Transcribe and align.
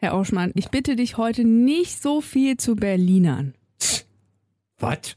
Herr 0.00 0.14
Auschmann, 0.14 0.52
ich 0.54 0.70
bitte 0.70 0.96
dich 0.96 1.16
heute 1.18 1.44
nicht 1.44 2.00
so 2.00 2.20
viel 2.20 2.56
zu 2.56 2.74
Berlinern. 2.74 3.54
Was? 4.78 5.16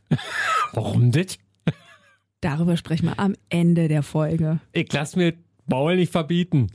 Warum 0.73 1.11
das? 1.11 1.37
Darüber 2.41 2.75
sprechen 2.75 3.05
wir 3.05 3.17
am 3.19 3.35
Ende 3.49 3.87
der 3.87 4.03
Folge. 4.03 4.59
Ich 4.73 4.91
lass 4.91 5.15
mir 5.15 5.33
Maul 5.67 5.95
nicht 5.95 6.11
verbieten. 6.11 6.67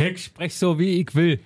Ich 0.00 0.24
sprech 0.24 0.56
so, 0.56 0.80
wie 0.80 1.00
ich 1.00 1.14
will. 1.14 1.38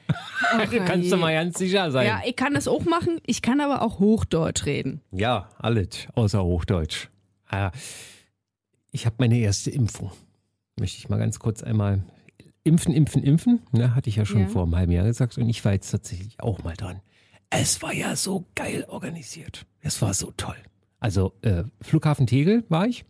Ach, 0.52 0.66
Kannst 0.86 1.12
du 1.12 1.18
mal 1.18 1.34
ganz 1.34 1.58
sicher 1.58 1.90
sein. 1.90 2.06
Ja, 2.06 2.22
ich 2.24 2.34
kann 2.34 2.54
das 2.54 2.66
auch 2.66 2.84
machen. 2.86 3.20
Ich 3.26 3.42
kann 3.42 3.60
aber 3.60 3.82
auch 3.82 3.98
Hochdeutsch 3.98 4.64
reden. 4.64 5.02
Ja, 5.12 5.50
alles, 5.58 6.08
außer 6.14 6.42
Hochdeutsch. 6.42 7.08
Ah, 7.46 7.70
Ich 8.90 9.04
habe 9.04 9.16
meine 9.18 9.38
erste 9.38 9.70
Impfung. 9.70 10.10
Möchte 10.78 10.96
ich 10.98 11.10
mal 11.10 11.18
ganz 11.18 11.38
kurz 11.38 11.62
einmal 11.62 12.02
impfen, 12.64 12.92
impfen, 12.94 13.22
impfen. 13.22 13.60
Ne, 13.72 13.94
hatte 13.94 14.08
ich 14.08 14.16
ja 14.16 14.24
schon 14.26 14.42
Ja. 14.42 14.46
vor 14.48 14.62
einem 14.64 14.76
halben 14.76 14.92
Jahr 14.92 15.04
gesagt 15.06 15.38
und 15.38 15.48
ich 15.48 15.64
war 15.64 15.72
jetzt 15.72 15.90
tatsächlich 15.90 16.40
auch 16.40 16.62
mal 16.62 16.74
dran. 16.76 17.00
Es 17.50 17.82
war 17.82 17.92
ja 17.92 18.14
so 18.16 18.46
geil 18.54 18.84
organisiert. 18.88 19.66
Es 19.80 20.00
war 20.02 20.14
so 20.14 20.32
toll. 20.36 20.56
Also 21.00 21.32
äh, 21.42 21.64
Flughafen 21.80 22.26
Tegel 22.26 22.64
war 22.68 22.86
ich. 22.86 23.04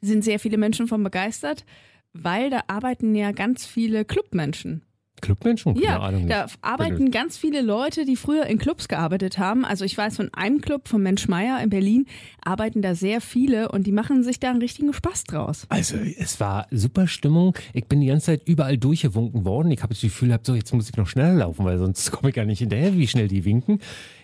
Sind 0.00 0.24
sehr 0.24 0.38
viele 0.40 0.56
Menschen 0.58 0.88
von 0.88 1.02
begeistert, 1.04 1.64
weil 2.12 2.50
da 2.50 2.62
arbeiten 2.66 3.14
ja 3.14 3.32
ganz 3.32 3.66
viele 3.66 4.04
Clubmenschen. 4.04 4.82
Clubmenschen? 5.24 5.74
Keine 5.74 5.84
Ja, 5.86 5.98
Ahnung. 6.00 6.28
da 6.28 6.44
nicht. 6.44 6.58
arbeiten 6.62 7.10
ganz 7.10 7.36
viele 7.36 7.62
Leute, 7.62 8.04
die 8.04 8.16
früher 8.16 8.46
in 8.46 8.58
Clubs 8.58 8.88
gearbeitet 8.88 9.38
haben. 9.38 9.64
Also 9.64 9.84
ich 9.84 9.96
weiß 9.96 10.16
von 10.16 10.32
einem 10.34 10.60
Club, 10.60 10.88
von 10.88 11.02
Mensch 11.02 11.26
Meier 11.28 11.60
in 11.62 11.70
Berlin, 11.70 12.06
arbeiten 12.44 12.82
da 12.82 12.94
sehr 12.94 13.20
viele 13.20 13.70
und 13.72 13.86
die 13.86 13.92
machen 13.92 14.22
sich 14.22 14.38
da 14.40 14.50
einen 14.50 14.60
richtigen 14.60 14.92
Spaß 14.92 15.24
draus. 15.24 15.66
Also 15.68 15.96
es 15.96 16.38
war 16.40 16.66
super 16.70 17.06
Stimmung. 17.06 17.56
Ich 17.72 17.86
bin 17.86 18.00
die 18.00 18.06
ganze 18.08 18.26
Zeit 18.26 18.42
überall 18.46 18.78
durchgewunken 18.78 19.44
worden. 19.44 19.70
Ich 19.72 19.82
habe 19.82 19.94
das 19.94 20.00
Gefühl 20.02 20.28
gehabt, 20.28 20.46
so 20.46 20.54
jetzt 20.54 20.72
muss 20.74 20.88
ich 20.88 20.96
noch 20.96 21.06
schneller 21.06 21.34
laufen, 21.34 21.64
weil 21.64 21.78
sonst 21.78 22.10
komme 22.12 22.28
ich 22.30 22.34
gar 22.36 22.44
nicht 22.44 22.58
hinterher, 22.60 22.96
wie 22.96 23.06
schnell 23.08 23.28
die 23.28 23.44
winken. 23.44 23.78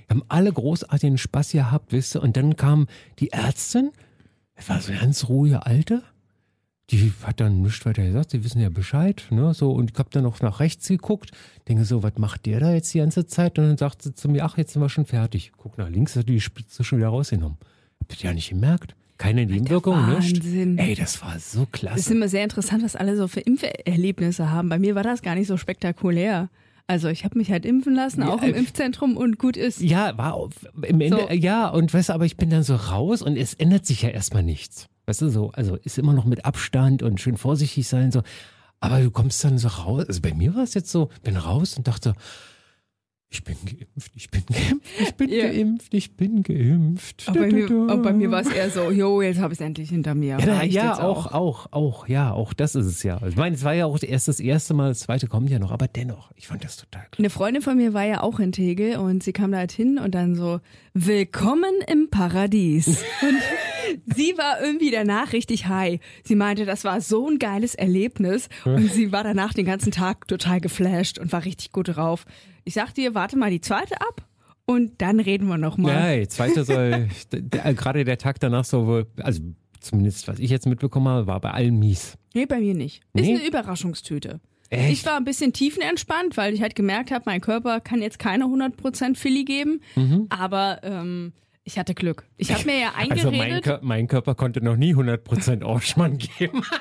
Wir 0.07 0.17
haben 0.17 0.25
alle 0.29 0.53
großartigen 0.53 1.19
Spaß 1.19 1.53
gehabt, 1.53 1.93
wisst 1.93 2.17
ihr. 2.17 2.23
Und 2.23 2.37
dann 2.37 2.57
kam 2.57 2.87
die 3.21 3.31
Ärztin, 3.33 3.91
es 4.55 4.69
war 4.69 4.81
so 4.81 4.93
eine 4.93 5.01
ganz 5.01 5.29
ruhige 5.29 5.65
Alte. 5.65 6.03
Die 6.91 7.13
hat 7.23 7.41
dann 7.41 7.63
nichts 7.63 7.87
weiter 7.87 8.03
gesagt, 8.05 8.31
sie 8.31 8.45
wissen 8.45 8.61
ja 8.61 8.69
Bescheid, 8.69 9.23
ne, 9.31 9.55
so, 9.55 9.71
und 9.71 9.93
ich 9.93 9.99
habe 9.99 10.09
dann 10.11 10.25
noch 10.25 10.41
nach 10.41 10.59
rechts 10.61 10.89
geguckt, 10.89 11.31
denke 11.69 11.85
so, 11.85 12.03
was 12.03 12.19
macht 12.19 12.47
der 12.47 12.59
da 12.61 12.73
jetzt 12.75 12.93
die 12.93 12.99
ganze 12.99 13.27
Zeit? 13.27 13.59
Und 13.59 13.67
dann 13.69 13.77
sagt 13.77 14.03
sie 14.03 14.13
zu 14.15 14.29
mir, 14.29 14.45
ach, 14.45 14.59
jetzt 14.59 14.73
sind 14.73 14.83
wir 14.83 14.89
schon 14.89 15.07
fertig. 15.07 15.53
Guck 15.57 15.79
nach 15.79 15.89
links, 15.89 16.17
hat 16.17 16.29
die 16.29 16.41
Spitze 16.41 16.83
schon 16.83 16.99
wieder 16.99 17.09
rausgenommen. 17.09 17.59
Hab 18.01 18.09
das 18.09 18.23
ja 18.23 18.33
nicht 18.33 18.51
gemerkt. 18.51 18.97
Keine 19.19 19.45
Nebenwirkung, 19.45 20.15
nichts. 20.17 20.41
Wahnsinn. 20.45 20.79
Ey, 20.79 20.95
das 20.95 21.21
war 21.23 21.39
so 21.39 21.67
klasse. 21.71 21.99
Es 22.01 22.07
ist 22.07 22.13
immer 22.13 22.29
sehr 22.29 22.43
interessant, 22.43 22.83
was 22.83 22.97
alle 22.97 23.17
so 23.17 23.29
für 23.29 23.41
Impferlebnisse 23.41 24.51
haben. 24.51 24.69
Bei 24.71 24.79
mir 24.79 24.95
war 24.95 25.03
das 25.03 25.21
gar 25.23 25.35
nicht 25.35 25.47
so 25.47 25.59
spektakulär. 25.59 26.49
Also 26.87 27.09
ich 27.09 27.25
habe 27.25 27.39
mich 27.39 27.53
halt 27.53 27.65
impfen 27.67 27.95
lassen, 27.95 28.23
auch 28.25 28.43
im 28.43 28.55
äh, 28.55 28.59
Impfzentrum 28.59 29.17
und 29.17 29.39
gut 29.39 29.57
ist. 29.57 29.81
Ja, 29.81 30.19
war 30.19 30.35
auf, 30.35 30.53
im 30.83 31.01
Ende, 31.01 31.27
So. 31.29 31.35
ja, 31.35 31.69
und 31.69 31.95
weißt 31.95 32.09
du, 32.09 32.15
aber 32.15 32.25
ich 32.25 32.37
bin 32.37 32.51
dann 32.51 32.65
so 32.65 32.75
raus 32.75 33.23
und 33.23 33.37
es 33.37 33.55
ändert 33.55 33.87
sich 33.87 34.03
ja 34.03 34.09
erstmal 34.09 34.43
nichts. 34.43 34.89
Weißt 35.11 35.23
du, 35.23 35.29
so, 35.29 35.51
also 35.51 35.75
ist 35.75 35.99
immer 35.99 36.13
noch 36.13 36.25
mit 36.25 36.45
Abstand 36.45 37.03
und 37.03 37.21
schön 37.21 37.37
vorsichtig 37.37 37.89
sein, 37.89 38.13
so. 38.13 38.23
Aber 38.79 39.01
du 39.01 39.11
kommst 39.11 39.43
dann 39.43 39.59
so 39.59 39.67
raus, 39.67 40.05
also 40.07 40.21
bei 40.21 40.33
mir 40.33 40.55
war 40.55 40.63
es 40.63 40.75
jetzt 40.75 40.93
so, 40.93 41.09
bin 41.25 41.37
raus 41.37 41.77
und 41.77 41.89
dachte, 41.89 42.15
ich 43.29 43.43
bin 43.43 43.57
geimpft, 43.65 44.13
ich 44.15 44.31
bin 44.31 44.45
geimpft, 44.49 44.89
ich 45.01 45.15
bin 45.17 45.29
Ja. 45.31 45.49
geimpft, 45.49 45.95
ich 45.95 46.17
bin 46.17 46.45
geimpft. 46.45 47.25
Auch 47.29 47.33
bei 47.35 47.51
mir, 47.51 47.65
auch 47.89 48.03
bei 48.03 48.13
mir 48.13 48.31
war 48.31 48.43
es 48.43 48.51
eher 48.53 48.71
so, 48.71 48.93
jo, 48.93 49.21
jetzt 49.21 49.41
habe 49.41 49.53
ich 49.53 49.59
es 49.59 49.67
endlich 49.67 49.89
hinter 49.91 50.15
mir. 50.15 50.39
Ja, 50.39 50.47
da, 50.47 50.63
ja 50.63 50.91
jetzt 50.91 51.01
auch, 51.01 51.33
auch, 51.33 51.73
auch, 51.73 52.07
ja, 52.07 52.33
auch 52.33 52.53
das 52.53 52.77
ist 52.77 52.87
es 52.87 53.03
ja. 53.03 53.21
Ich 53.27 53.35
meine, 53.35 53.57
es 53.57 53.65
war 53.65 53.75
ja 53.75 53.87
auch 53.87 54.01
erst 54.01 54.29
das 54.29 54.39
erste 54.39 54.75
Mal, 54.75 54.91
das 54.91 55.01
zweite 55.01 55.27
kommt 55.27 55.51
ja 55.51 55.59
noch, 55.59 55.73
aber 55.73 55.89
dennoch, 55.89 56.31
ich 56.37 56.47
fand 56.47 56.63
das 56.63 56.77
total 56.77 57.03
klar. 57.11 57.19
Eine 57.19 57.31
Freundin 57.31 57.63
von 57.63 57.77
mir 57.77 57.95
war 57.95 58.05
ja 58.05 58.23
auch 58.23 58.39
in 58.39 58.53
Tegel 58.53 58.99
und 58.99 59.25
sie 59.25 59.33
kam 59.33 59.51
da 59.51 59.59
halt 59.59 59.73
hin 59.73 59.99
und 59.99 60.15
dann 60.15 60.37
so, 60.37 60.61
willkommen 60.95 61.75
im 61.89 62.11
Paradies. 62.11 62.87
Und 63.23 63.37
sie 64.07 64.35
war 64.37 64.61
irgendwie 64.63 64.91
danach 64.91 65.33
richtig 65.33 65.67
high. 65.67 66.01
Sie 66.25 66.35
meinte, 66.37 66.65
das 66.65 66.85
war 66.85 67.01
so 67.01 67.29
ein 67.29 67.39
geiles 67.39 67.75
Erlebnis 67.75 68.49
und 68.65 68.91
sie 68.93 69.13
war 69.13 69.25
danach 69.25 69.55
den 69.55 69.65
ganzen 69.67 69.93
Tag 69.93 70.27
total 70.29 70.61
geflasht 70.61 71.19
und 71.19 71.33
war 71.33 71.45
richtig 71.45 71.73
gut 71.73 71.97
drauf. 71.97 72.25
Ich 72.65 72.75
sagte 72.75 73.01
ihr, 73.01 73.15
warte 73.15 73.37
mal 73.39 73.51
die 73.51 73.61
zweite 73.61 74.01
ab 74.01 74.27
und 74.67 75.01
dann 75.03 75.21
reden 75.21 75.47
wir 75.49 75.59
nochmal. 75.59 76.15
Ja, 76.15 76.21
die 76.21 76.29
zweite 76.29 76.65
soll, 76.65 77.09
d- 77.33 77.41
gerade 77.75 78.05
der 78.05 78.19
Tag 78.19 78.41
danach 78.41 78.65
so, 78.65 78.87
wohl- 78.87 79.07
also 79.21 79.41
zumindest 79.81 80.29
was 80.29 80.39
ich 80.39 80.51
jetzt 80.51 80.67
mitbekommen 80.67 81.09
habe, 81.09 81.27
war 81.27 81.41
bei 81.41 81.51
allen 81.53 81.79
mies. 81.79 82.17
Nee, 82.35 82.47
bei 82.47 82.61
mir 82.61 82.75
nicht. 82.75 83.03
Ist 83.15 83.25
Nee? 83.27 83.37
eine 83.37 83.47
Überraschungstüte. 83.47 84.41
Echt? 84.69 84.93
Ich 84.93 85.07
war 85.07 85.17
ein 85.17 85.25
bisschen 85.25 85.53
tiefenentspannt, 85.53 86.37
weil 86.37 86.55
ich 86.55 86.63
halt 86.63 86.77
gemerkt 86.77 87.11
habe, 87.11 87.25
mein 87.27 87.41
Körper 87.41 87.81
kann 87.81 88.03
jetzt 88.03 88.21
keine 88.21 88.45
100% 88.45 89.17
Filly 89.17 89.45
geben, 89.45 89.81
aber 90.29 90.79
ähm, 90.85 91.33
ich 91.65 91.79
hatte 91.79 91.95
Glück. 91.95 92.25
Ich 92.37 92.53
habe 92.53 92.65
mir 92.65 92.79
ja 92.79 92.93
Also 93.11 93.31
mein, 93.31 93.41
eingeredet, 93.41 93.65
Kör 93.65 93.81
mein 93.83 94.07
Körper 94.09 94.35
konnte 94.35 94.63
noch 94.63 94.77
nie 94.77 94.95
100% 94.95 95.65
Orschmann 95.65 96.19
geben. 96.19 96.63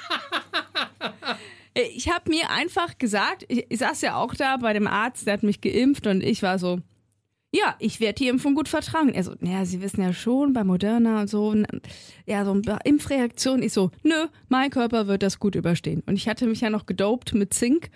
ich 1.73 2.09
habe 2.09 2.29
mir 2.29 2.49
einfach 2.49 2.97
gesagt, 2.97 3.45
ich, 3.47 3.65
ich 3.69 3.79
saß 3.79 4.01
ja 4.01 4.15
auch 4.15 4.35
da 4.35 4.57
bei 4.57 4.73
dem 4.73 4.87
Arzt, 4.87 5.27
der 5.27 5.33
hat 5.33 5.43
mich 5.43 5.61
geimpft 5.61 6.07
und 6.07 6.21
ich 6.21 6.43
war 6.43 6.59
so, 6.59 6.79
ja, 7.51 7.75
ich 7.79 7.99
werde 7.99 8.15
die 8.15 8.27
Impfung 8.27 8.53
gut 8.53 8.67
vertragen. 8.67 9.09
Er 9.09 9.23
so, 9.23 9.33
naja, 9.39 9.65
Sie 9.65 9.81
wissen 9.81 10.01
ja 10.01 10.13
schon, 10.13 10.53
bei 10.53 10.63
Moderna 10.63 11.21
und 11.21 11.29
so, 11.29 11.55
ja, 12.27 12.45
so 12.45 12.51
eine 12.51 12.79
Impfreaktion. 12.83 13.63
Ich 13.63 13.73
so, 13.73 13.89
nö, 14.03 14.27
mein 14.49 14.69
Körper 14.69 15.07
wird 15.07 15.23
das 15.23 15.39
gut 15.39 15.55
überstehen. 15.55 16.03
Und 16.05 16.15
ich 16.15 16.29
hatte 16.29 16.45
mich 16.45 16.61
ja 16.61 16.69
noch 16.69 16.85
gedopt 16.85 17.33
mit 17.33 17.51
Zink, 17.53 17.89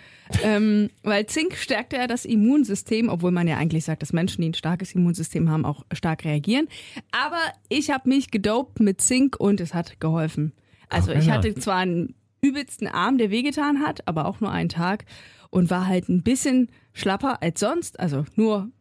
ähm, 0.43 0.89
weil 1.03 1.27
Zink 1.27 1.55
stärkt 1.55 1.93
ja 1.93 2.07
das 2.07 2.25
Immunsystem, 2.25 3.09
obwohl 3.09 3.31
man 3.31 3.47
ja 3.47 3.57
eigentlich 3.57 3.85
sagt, 3.85 4.01
dass 4.01 4.11
Menschen, 4.11 4.41
die 4.41 4.49
ein 4.49 4.53
starkes 4.55 4.95
Immunsystem 4.95 5.49
haben, 5.51 5.65
auch 5.65 5.85
stark 5.93 6.25
reagieren. 6.25 6.67
Aber 7.11 7.41
ich 7.69 7.91
habe 7.91 8.09
mich 8.09 8.31
gedopt 8.31 8.79
mit 8.79 9.01
Zink 9.01 9.39
und 9.39 9.61
es 9.61 9.75
hat 9.75 9.99
geholfen. 9.99 10.53
Also 10.89 11.11
Ach, 11.11 11.19
ich 11.19 11.27
ja. 11.27 11.33
hatte 11.33 11.53
zwar 11.53 11.77
einen 11.77 12.15
übelsten 12.41 12.87
Arm, 12.87 13.19
der 13.19 13.29
wehgetan 13.29 13.81
hat, 13.81 14.07
aber 14.07 14.25
auch 14.25 14.39
nur 14.39 14.51
einen 14.51 14.69
Tag 14.69 15.05
und 15.51 15.69
war 15.69 15.85
halt 15.85 16.09
ein 16.09 16.23
bisschen 16.23 16.69
schlapper 16.91 17.43
als 17.43 17.59
sonst. 17.59 17.99
Also 17.99 18.25
nur 18.35 18.71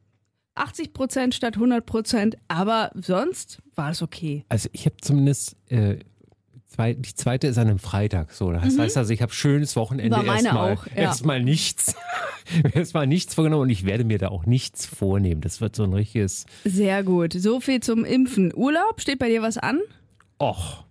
80 0.54 0.92
Prozent 0.92 1.34
statt 1.34 1.54
100 1.54 1.84
Prozent, 1.84 2.36
aber 2.48 2.90
sonst 2.94 3.62
war 3.74 3.90
es 3.90 4.02
okay. 4.02 4.44
Also 4.48 4.68
ich 4.72 4.84
habe 4.86 4.96
zumindest, 5.00 5.56
äh, 5.68 5.98
zwei, 6.66 6.94
die 6.94 7.14
zweite 7.14 7.46
ist 7.46 7.58
an 7.58 7.68
einem 7.68 7.78
Freitag 7.78 8.32
so. 8.32 8.52
Das 8.52 8.78
heißt 8.78 8.96
also, 8.96 9.12
ich 9.12 9.22
habe 9.22 9.32
schönes 9.32 9.76
Wochenende 9.76 10.24
erstmal 10.24 10.74
ja. 10.74 11.02
erstmal 11.02 11.42
nichts. 11.42 11.94
erstmal 12.74 13.06
nichts 13.06 13.34
vorgenommen 13.34 13.62
und 13.62 13.70
ich 13.70 13.86
werde 13.86 14.04
mir 14.04 14.18
da 14.18 14.28
auch 14.28 14.46
nichts 14.46 14.86
vornehmen. 14.86 15.40
Das 15.40 15.60
wird 15.60 15.76
so 15.76 15.84
ein 15.84 15.92
richtiges, 15.92 16.46
Sehr 16.64 17.02
gut. 17.02 17.32
So 17.32 17.60
viel 17.60 17.80
zum 17.80 18.04
Impfen. 18.04 18.52
Urlaub, 18.54 19.00
steht 19.00 19.18
bei 19.18 19.28
dir 19.28 19.42
was 19.42 19.58
an? 19.58 19.80
och, 20.42 20.84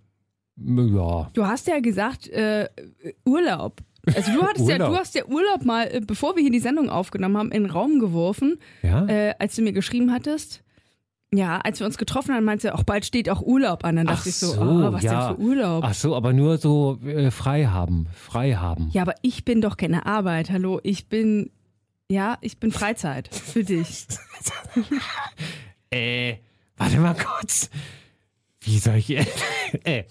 ja. 0.56 1.30
Du 1.34 1.46
hast 1.46 1.66
ja 1.66 1.80
gesagt, 1.80 2.28
äh, 2.28 2.68
Urlaub. 3.24 3.80
Also 4.06 4.32
du 4.32 4.42
hattest 4.42 4.68
ja, 4.68 4.78
du 4.78 4.96
hast 4.96 5.14
ja 5.14 5.24
Urlaub 5.26 5.64
mal, 5.64 5.86
äh, 5.86 6.00
bevor 6.00 6.34
wir 6.34 6.42
hier 6.42 6.50
die 6.50 6.58
Sendung 6.60 6.90
aufgenommen 6.90 7.36
haben, 7.36 7.52
in 7.52 7.64
den 7.64 7.70
Raum 7.70 8.00
geworfen, 8.00 8.58
Ja? 8.82 9.06
äh, 9.06 9.34
als 9.38 9.54
du 9.56 9.62
mir 9.62 9.72
geschrieben 9.72 10.12
hattest. 10.12 10.62
Ja, 11.34 11.58
als 11.60 11.80
wir 11.80 11.86
uns 11.86 11.96
getroffen 11.96 12.34
haben, 12.34 12.44
meinte 12.44 12.68
du, 12.68 12.74
auch 12.74 12.82
bald 12.82 13.06
steht 13.06 13.30
auch 13.30 13.40
Urlaub 13.40 13.84
an. 13.86 13.96
Dann 13.96 14.06
dachte 14.06 14.28
ich 14.28 14.36
so, 14.36 14.52
ah, 14.60 14.92
was 14.92 15.02
ja. 15.02 15.28
denn 15.28 15.36
für 15.36 15.42
Urlaub? 15.42 15.82
Ach 15.82 15.94
so, 15.94 16.14
aber 16.14 16.34
nur 16.34 16.58
so 16.58 16.98
äh, 17.06 17.30
frei 17.30 17.66
haben, 17.66 18.06
frei 18.14 18.54
haben. 18.54 18.90
Ja, 18.92 19.00
aber 19.00 19.14
ich 19.22 19.44
bin 19.46 19.62
doch 19.62 19.78
keine 19.78 20.04
Arbeit. 20.04 20.50
Hallo, 20.50 20.78
ich 20.82 21.08
bin, 21.08 21.50
ja, 22.10 22.36
ich 22.42 22.58
bin 22.58 22.70
Freizeit 22.70 23.28
für 23.34 23.64
dich. 23.64 24.06
Äh, 25.94 26.36
warte 26.78 26.96
mal 27.00 27.14
kurz. 27.14 27.68
Wie 28.62 28.78
soll 28.78 28.96
ich. 28.96 29.10
äh, 29.84 30.04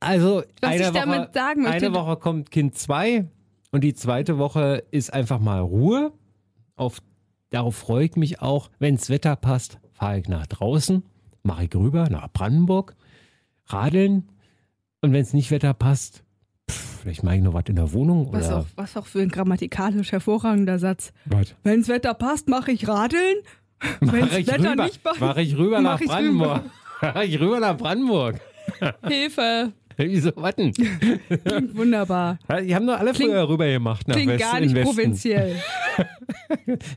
also, 0.00 0.42
Was 0.60 0.70
eine, 0.70 0.82
ich 0.82 0.90
damit 0.90 1.18
Woche, 1.20 1.30
sagen 1.32 1.62
möchte- 1.62 1.86
eine 1.86 1.94
Woche 1.94 2.16
kommt 2.16 2.50
Kind 2.50 2.76
2 2.76 3.26
und 3.72 3.82
die 3.84 3.94
zweite 3.94 4.38
Woche 4.38 4.84
ist 4.90 5.12
einfach 5.12 5.38
mal 5.40 5.60
Ruhe. 5.60 6.12
Auf, 6.76 6.98
darauf 7.50 7.76
freue 7.76 8.04
ich 8.06 8.16
mich 8.16 8.40
auch. 8.42 8.70
Wenns 8.78 9.08
Wetter 9.10 9.36
passt, 9.36 9.78
fahre 9.92 10.18
ich 10.18 10.28
nach 10.28 10.46
draußen, 10.46 11.02
mache 11.42 11.64
ich 11.64 11.74
rüber 11.74 12.08
nach 12.10 12.28
Brandenburg, 12.32 12.94
radeln. 13.66 14.28
Und 15.00 15.12
wenn 15.12 15.22
es 15.22 15.32
nicht 15.32 15.50
Wetter 15.50 15.72
passt, 15.74 16.24
pff, 16.70 17.00
vielleicht 17.02 17.22
mache 17.22 17.36
ich 17.36 17.42
noch 17.42 17.54
was 17.54 17.64
in 17.68 17.76
der 17.76 17.92
Wohnung 17.92 18.32
Was 18.32 18.46
oder 18.48 18.58
auch, 18.58 18.66
was 18.76 18.96
auch 18.96 19.06
für 19.06 19.20
ein 19.20 19.28
grammatikalisch 19.28 20.12
hervorragender 20.12 20.78
Satz. 20.78 21.12
was. 21.26 21.54
Wenn's 21.62 21.88
Wetter 21.88 22.14
passt, 22.14 22.48
mache 22.48 22.72
ich 22.72 22.86
Radeln. 22.88 23.36
Mache 24.00 24.40
ich, 24.40 24.46
Wetter 24.46 24.72
rüber, 24.72 24.84
nicht 24.84 25.02
passt, 25.02 25.20
mach 25.20 25.36
ich 25.36 25.54
rüber 25.58 25.80
nach 25.82 25.92
mach 25.94 26.00
ich 26.00 26.06
Brandenburg. 26.08 26.62
Mach 27.02 27.22
ich 27.22 27.38
rüber 27.38 27.60
nach 27.60 27.76
Brandenburg. 27.76 28.40
Hilfe. 29.06 29.72
Wieso, 30.12 30.30
warten? 30.36 30.72
Klingt 30.72 31.76
wunderbar. 31.76 32.38
Die 32.64 32.74
haben 32.74 32.86
doch 32.86 32.98
alle 32.98 33.12
Klingt- 33.12 33.32
früher 33.32 33.48
rüber 33.48 33.66
gemacht 33.66 34.06
nach 34.08 34.14
Klingt 34.16 34.32
Westen. 34.32 34.50
gar 34.50 34.60
nicht 34.60 34.74
Westen. 34.74 34.94
provinziell. 34.94 35.56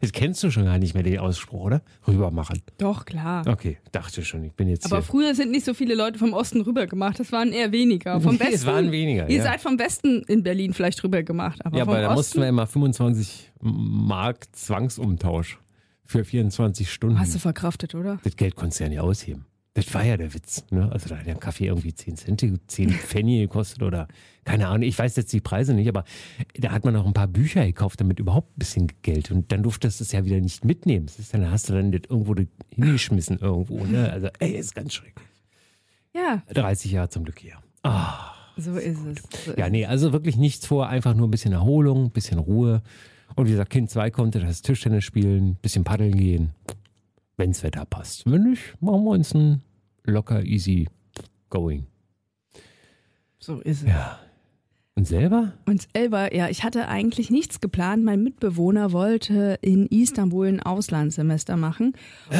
Das 0.01 0.11
kennst 0.11 0.43
du 0.43 0.51
schon 0.51 0.65
gar 0.65 0.77
nicht 0.79 0.93
mehr, 0.93 1.03
den 1.03 1.19
Ausspruch, 1.19 1.61
oder? 1.65 1.81
Rüber 2.07 2.31
machen. 2.31 2.61
Doch, 2.77 3.05
klar. 3.05 3.47
Okay, 3.47 3.77
dachte 3.91 4.23
schon, 4.25 4.43
ich 4.43 4.53
bin 4.53 4.67
jetzt 4.67 4.85
Aber 4.85 4.97
hier. 4.97 5.03
früher 5.03 5.35
sind 5.35 5.51
nicht 5.51 5.65
so 5.65 5.73
viele 5.73 5.95
Leute 5.95 6.17
vom 6.19 6.33
Osten 6.33 6.61
rüber 6.61 6.87
gemacht. 6.87 7.19
Das 7.19 7.31
waren 7.31 7.51
eher 7.53 7.71
weniger. 7.71 8.19
Vom 8.19 8.39
Westen. 8.39 8.53
es 8.55 8.65
waren 8.65 8.91
weniger, 8.91 9.29
Ihr 9.29 9.37
ja. 9.37 9.43
seid 9.43 9.61
vom 9.61 9.79
Westen 9.79 10.23
in 10.27 10.43
Berlin 10.43 10.73
vielleicht 10.73 11.03
rüber 11.03 11.23
gemacht. 11.23 11.63
Aber 11.65 11.77
ja, 11.77 11.83
aber 11.83 12.01
da 12.01 12.07
mussten 12.13 12.19
Osten. 12.19 12.41
wir 12.41 12.49
immer 12.49 12.67
25 12.67 13.51
Mark 13.61 14.47
Zwangsumtausch. 14.53 15.59
für 16.03 16.23
24 16.25 16.91
Stunden. 16.91 17.19
Hast 17.19 17.35
du 17.35 17.39
verkraftet, 17.39 17.95
oder? 17.95 18.19
Das 18.23 18.35
Geld 18.35 18.55
konntest 18.55 18.79
du 18.79 18.83
ja 18.85 18.89
nicht 18.89 18.99
ausheben. 18.99 19.45
Das 19.85 19.93
war 19.93 20.03
ja 20.03 20.17
der 20.17 20.33
Witz. 20.33 20.65
Ne? 20.71 20.91
Also 20.91 21.09
da 21.09 21.17
hat 21.17 21.27
der 21.27 21.35
Kaffee 21.35 21.67
irgendwie 21.67 21.93
10 21.93 22.15
Cent, 22.17 22.61
10 22.67 22.89
Pfennig 22.89 23.41
gekostet 23.41 23.83
oder 23.83 24.07
keine 24.45 24.67
Ahnung. 24.67 24.83
Ich 24.83 24.97
weiß 24.97 25.15
jetzt 25.15 25.31
die 25.33 25.41
Preise 25.41 25.73
nicht, 25.73 25.87
aber 25.87 26.03
da 26.57 26.71
hat 26.71 26.85
man 26.85 26.95
auch 26.95 27.05
ein 27.05 27.13
paar 27.13 27.27
Bücher 27.27 27.65
gekauft, 27.65 28.01
damit 28.01 28.19
überhaupt 28.19 28.55
ein 28.55 28.59
bisschen 28.59 28.91
Geld. 29.01 29.31
Und 29.31 29.51
dann 29.51 29.63
durftest 29.63 29.99
du 29.99 30.03
es 30.03 30.11
ja 30.11 30.25
wieder 30.25 30.39
nicht 30.39 30.65
mitnehmen. 30.65 31.05
Das 31.05 31.19
ist, 31.19 31.33
dann 31.33 31.49
hast 31.49 31.69
du 31.69 31.73
dann 31.73 31.91
das 31.91 32.01
irgendwo 32.09 32.35
hingeschmissen 32.73 33.39
irgendwo. 33.39 33.83
Ne? 33.85 34.11
Also 34.11 34.29
ey, 34.39 34.51
ist 34.51 34.75
ganz 34.75 34.93
schrecklich. 34.93 35.27
Ja. 36.15 36.43
30 36.53 36.91
Jahre 36.91 37.09
zum 37.09 37.23
Glück 37.23 37.43
her. 37.43 37.61
Ah. 37.83 38.33
So 38.57 38.75
ist 38.75 38.99
es. 39.05 39.45
So 39.45 39.53
ja, 39.55 39.69
nee, 39.69 39.85
also 39.85 40.11
wirklich 40.11 40.35
nichts 40.35 40.65
vor, 40.65 40.89
einfach 40.89 41.13
nur 41.13 41.27
ein 41.27 41.31
bisschen 41.31 41.53
Erholung, 41.53 42.05
ein 42.05 42.11
bisschen 42.11 42.39
Ruhe. 42.39 42.81
Und 43.35 43.47
wie 43.47 43.51
gesagt, 43.51 43.69
Kind 43.69 43.89
2 43.89 44.11
konnte 44.11 44.39
das 44.39 44.61
Tischtennis 44.61 45.05
spielen, 45.05 45.51
ein 45.51 45.55
bisschen 45.61 45.83
paddeln 45.83 46.15
gehen, 46.15 46.49
wenn's 47.37 47.63
Wetter 47.63 47.85
passt. 47.85 48.29
Wenn 48.29 48.43
nicht, 48.43 48.75
machen 48.81 49.03
wir 49.05 49.11
uns 49.11 49.33
ein 49.33 49.61
locker, 50.09 50.43
easy 50.43 50.87
going. 51.49 51.85
So 53.39 53.59
ist 53.61 53.83
es. 53.83 53.87
Ja. 53.87 54.19
Und 54.99 55.05
selber? 55.05 55.53
Und 55.65 55.87
selber, 55.93 56.35
ja, 56.35 56.49
ich 56.49 56.65
hatte 56.65 56.89
eigentlich 56.89 57.29
nichts 57.29 57.61
geplant. 57.61 58.03
Mein 58.03 58.21
Mitbewohner 58.21 58.91
wollte 58.91 59.57
in 59.61 59.85
Istanbul 59.85 60.47
ein 60.47 60.61
Auslandssemester 60.61 61.55
machen 61.55 61.93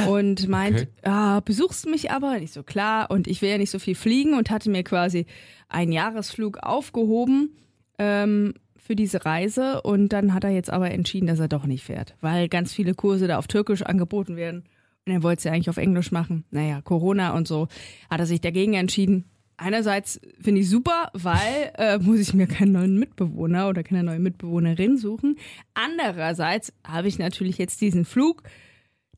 und 0.10 0.50
meint, 0.50 0.82
okay. 0.82 0.88
ah, 1.04 1.40
besuchst 1.40 1.86
du 1.86 1.90
mich 1.90 2.12
aber? 2.12 2.38
Nicht 2.38 2.52
so 2.52 2.64
klar. 2.64 3.12
Und 3.12 3.28
ich 3.28 3.42
will 3.42 3.50
ja 3.50 3.58
nicht 3.58 3.70
so 3.70 3.80
viel 3.80 3.96
fliegen 3.96 4.34
und 4.34 4.50
hatte 4.50 4.70
mir 4.70 4.84
quasi 4.84 5.26
einen 5.70 5.94
Jahresflug 5.94 6.58
aufgehoben 6.58 7.56
ähm, 7.98 8.56
für 8.76 8.98
diese 8.98 9.24
Reise. 9.24 9.82
Und 9.84 10.10
dann 10.10 10.34
hat 10.34 10.44
er 10.44 10.50
jetzt 10.50 10.70
aber 10.70 10.92
entschieden, 10.92 11.28
dass 11.28 11.40
er 11.40 11.48
doch 11.48 11.66
nicht 11.66 11.86
fährt, 11.86 12.18
weil 12.20 12.50
ganz 12.50 12.74
viele 12.74 12.94
Kurse 12.94 13.28
da 13.28 13.38
auf 13.38 13.48
Türkisch 13.48 13.84
angeboten 13.84 14.36
werden. 14.36 14.66
Und 15.10 15.16
er 15.16 15.24
wollte 15.24 15.40
es 15.40 15.44
ja 15.46 15.52
eigentlich 15.52 15.70
auf 15.70 15.78
Englisch 15.78 16.12
machen. 16.12 16.46
Naja, 16.52 16.82
Corona 16.82 17.34
und 17.34 17.48
so. 17.48 17.68
Hat 18.12 18.20
er 18.20 18.28
sich 18.28 18.42
dagegen 18.42 18.76
entschieden. 18.76 19.26
Einerseits 19.58 20.22
finde 20.40 20.62
ich 20.62 20.70
super, 20.70 21.10
weil 21.14 21.72
äh, 21.78 21.98
muss 21.98 22.20
ich 22.20 22.34
mir 22.34 22.48
keinen 22.48 22.74
neuen 22.74 22.98
Mitbewohner 22.98 23.68
oder 23.68 23.84
keine 23.84 24.04
neue 24.04 24.20
Mitbewohnerin 24.20 24.98
suchen. 24.98 25.38
Andererseits 25.74 26.72
habe 26.88 27.08
ich 27.08 27.18
natürlich 27.18 27.58
jetzt 27.58 27.82
diesen 27.82 28.06
Flug, 28.06 28.44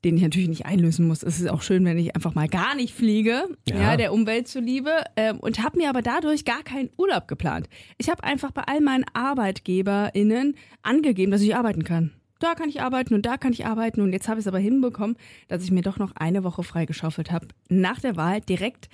den 0.03 0.15
ich 0.15 0.23
natürlich 0.23 0.49
nicht 0.49 0.65
einlösen 0.65 1.07
muss. 1.07 1.21
Es 1.21 1.39
ist 1.39 1.49
auch 1.49 1.61
schön, 1.61 1.85
wenn 1.85 1.99
ich 1.99 2.15
einfach 2.15 2.33
mal 2.33 2.47
gar 2.47 2.73
nicht 2.73 2.95
fliege, 2.95 3.43
ja, 3.67 3.75
ja 3.75 3.97
der 3.97 4.13
Umwelt 4.13 4.47
zuliebe, 4.47 5.03
ähm, 5.15 5.39
und 5.41 5.61
habe 5.61 5.77
mir 5.77 5.89
aber 5.89 6.01
dadurch 6.01 6.43
gar 6.43 6.63
keinen 6.63 6.89
Urlaub 6.97 7.27
geplant. 7.27 7.67
Ich 7.97 8.09
habe 8.09 8.23
einfach 8.23 8.51
bei 8.51 8.63
all 8.63 8.81
meinen 8.81 9.05
ArbeitgeberInnen 9.13 10.55
angegeben, 10.81 11.31
dass 11.31 11.41
ich 11.41 11.55
arbeiten 11.55 11.83
kann 11.83 12.11
da 12.43 12.55
kann 12.55 12.69
ich 12.69 12.81
arbeiten 12.81 13.13
und 13.13 13.25
da 13.25 13.37
kann 13.37 13.53
ich 13.53 13.65
arbeiten. 13.65 14.01
Und 14.01 14.13
jetzt 14.13 14.27
habe 14.27 14.39
ich 14.39 14.43
es 14.43 14.47
aber 14.47 14.59
hinbekommen, 14.59 15.15
dass 15.47 15.63
ich 15.63 15.71
mir 15.71 15.81
doch 15.81 15.97
noch 15.97 16.15
eine 16.15 16.43
Woche 16.43 16.63
freigeschaufelt 16.63 17.31
habe. 17.31 17.47
Nach 17.69 17.99
der 17.99 18.15
Wahl 18.15 18.41
direkt 18.41 18.89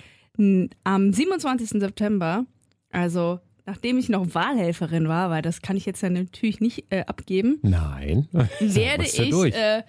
am 0.84 1.12
27. 1.12 1.80
September, 1.80 2.46
also 2.92 3.40
nachdem 3.66 3.98
ich 3.98 4.08
noch 4.08 4.34
Wahlhelferin 4.34 5.08
war, 5.08 5.30
weil 5.30 5.42
das 5.42 5.62
kann 5.62 5.76
ich 5.76 5.84
jetzt 5.84 6.02
ja 6.02 6.10
natürlich 6.10 6.60
nicht 6.60 6.86
äh, 6.90 7.04
abgeben. 7.06 7.58
Nein. 7.62 8.28
Werde 8.60 9.04
ich 9.04 9.18
äh, 9.18 9.82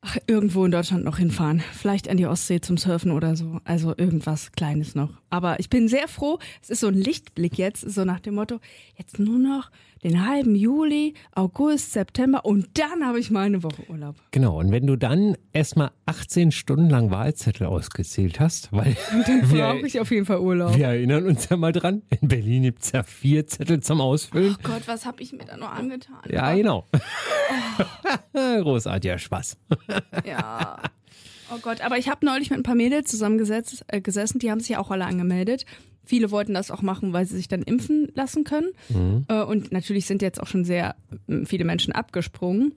ach, 0.00 0.16
irgendwo 0.26 0.64
in 0.64 0.70
Deutschland 0.70 1.04
noch 1.04 1.18
hinfahren. 1.18 1.62
Vielleicht 1.72 2.08
an 2.08 2.16
die 2.16 2.26
Ostsee 2.26 2.60
zum 2.60 2.76
Surfen 2.76 3.10
oder 3.10 3.36
so. 3.36 3.60
Also 3.64 3.94
irgendwas 3.96 4.52
Kleines 4.52 4.94
noch. 4.94 5.10
Aber 5.28 5.58
ich 5.60 5.68
bin 5.68 5.88
sehr 5.88 6.08
froh. 6.08 6.38
Es 6.62 6.70
ist 6.70 6.80
so 6.80 6.88
ein 6.88 6.94
Lichtblick 6.94 7.58
jetzt, 7.58 7.88
so 7.90 8.04
nach 8.04 8.20
dem 8.20 8.34
Motto, 8.34 8.60
jetzt 8.96 9.18
nur 9.18 9.38
noch 9.38 9.70
den 10.02 10.26
halben 10.26 10.54
Juli, 10.54 11.14
August, 11.34 11.92
September 11.92 12.44
und 12.44 12.78
dann 12.78 13.06
habe 13.06 13.20
ich 13.20 13.30
mal 13.30 13.46
eine 13.46 13.62
Woche 13.62 13.82
Urlaub. 13.88 14.16
Genau, 14.30 14.58
und 14.58 14.72
wenn 14.72 14.86
du 14.86 14.96
dann 14.96 15.36
erstmal 15.52 15.90
18 16.06 16.52
Stunden 16.52 16.88
lang 16.88 17.10
Wahlzettel 17.10 17.66
ausgezählt 17.66 18.40
hast, 18.40 18.72
weil. 18.72 18.96
dann 19.26 19.42
brauche 19.48 19.86
ich 19.86 20.00
auf 20.00 20.10
jeden 20.10 20.26
Fall 20.26 20.40
Urlaub. 20.40 20.76
Wir 20.76 20.86
erinnern 20.86 21.26
uns 21.26 21.48
ja 21.48 21.56
mal 21.56 21.72
dran, 21.72 22.02
in 22.20 22.28
Berlin 22.28 22.62
gibt 22.62 22.82
es 22.82 22.92
ja 22.92 23.02
vier 23.02 23.46
Zettel 23.46 23.80
zum 23.80 24.00
Ausfüllen. 24.00 24.56
Oh 24.58 24.62
Gott, 24.62 24.82
was 24.86 25.06
habe 25.06 25.22
ich 25.22 25.32
mir 25.32 25.44
da 25.44 25.56
noch 25.56 25.70
angetan? 25.70 26.20
Ja, 26.28 26.54
genau. 26.54 26.86
Oh. 26.92 26.98
Großartiger 28.62 29.18
Spaß. 29.18 29.56
ja. 30.24 30.78
Oh 31.52 31.58
Gott, 31.60 31.80
aber 31.80 31.98
ich 31.98 32.08
habe 32.08 32.24
neulich 32.24 32.50
mit 32.50 32.60
ein 32.60 32.62
paar 32.62 32.76
Mädels 32.76 33.10
zusammengesessen, 33.10 33.80
äh, 33.88 34.00
gesessen, 34.00 34.38
die 34.38 34.50
haben 34.50 34.60
sich 34.60 34.70
ja 34.70 34.78
auch 34.78 34.90
alle 34.92 35.04
angemeldet. 35.04 35.66
Viele 36.10 36.32
wollten 36.32 36.54
das 36.54 36.72
auch 36.72 36.82
machen, 36.82 37.12
weil 37.12 37.24
sie 37.24 37.36
sich 37.36 37.46
dann 37.46 37.62
impfen 37.62 38.08
lassen 38.16 38.42
können. 38.42 38.72
Mhm. 38.88 39.26
Äh, 39.28 39.44
und 39.44 39.70
natürlich 39.70 40.06
sind 40.06 40.22
jetzt 40.22 40.42
auch 40.42 40.48
schon 40.48 40.64
sehr 40.64 40.96
äh, 41.28 41.44
viele 41.44 41.64
Menschen 41.64 41.92
abgesprungen, 41.92 42.74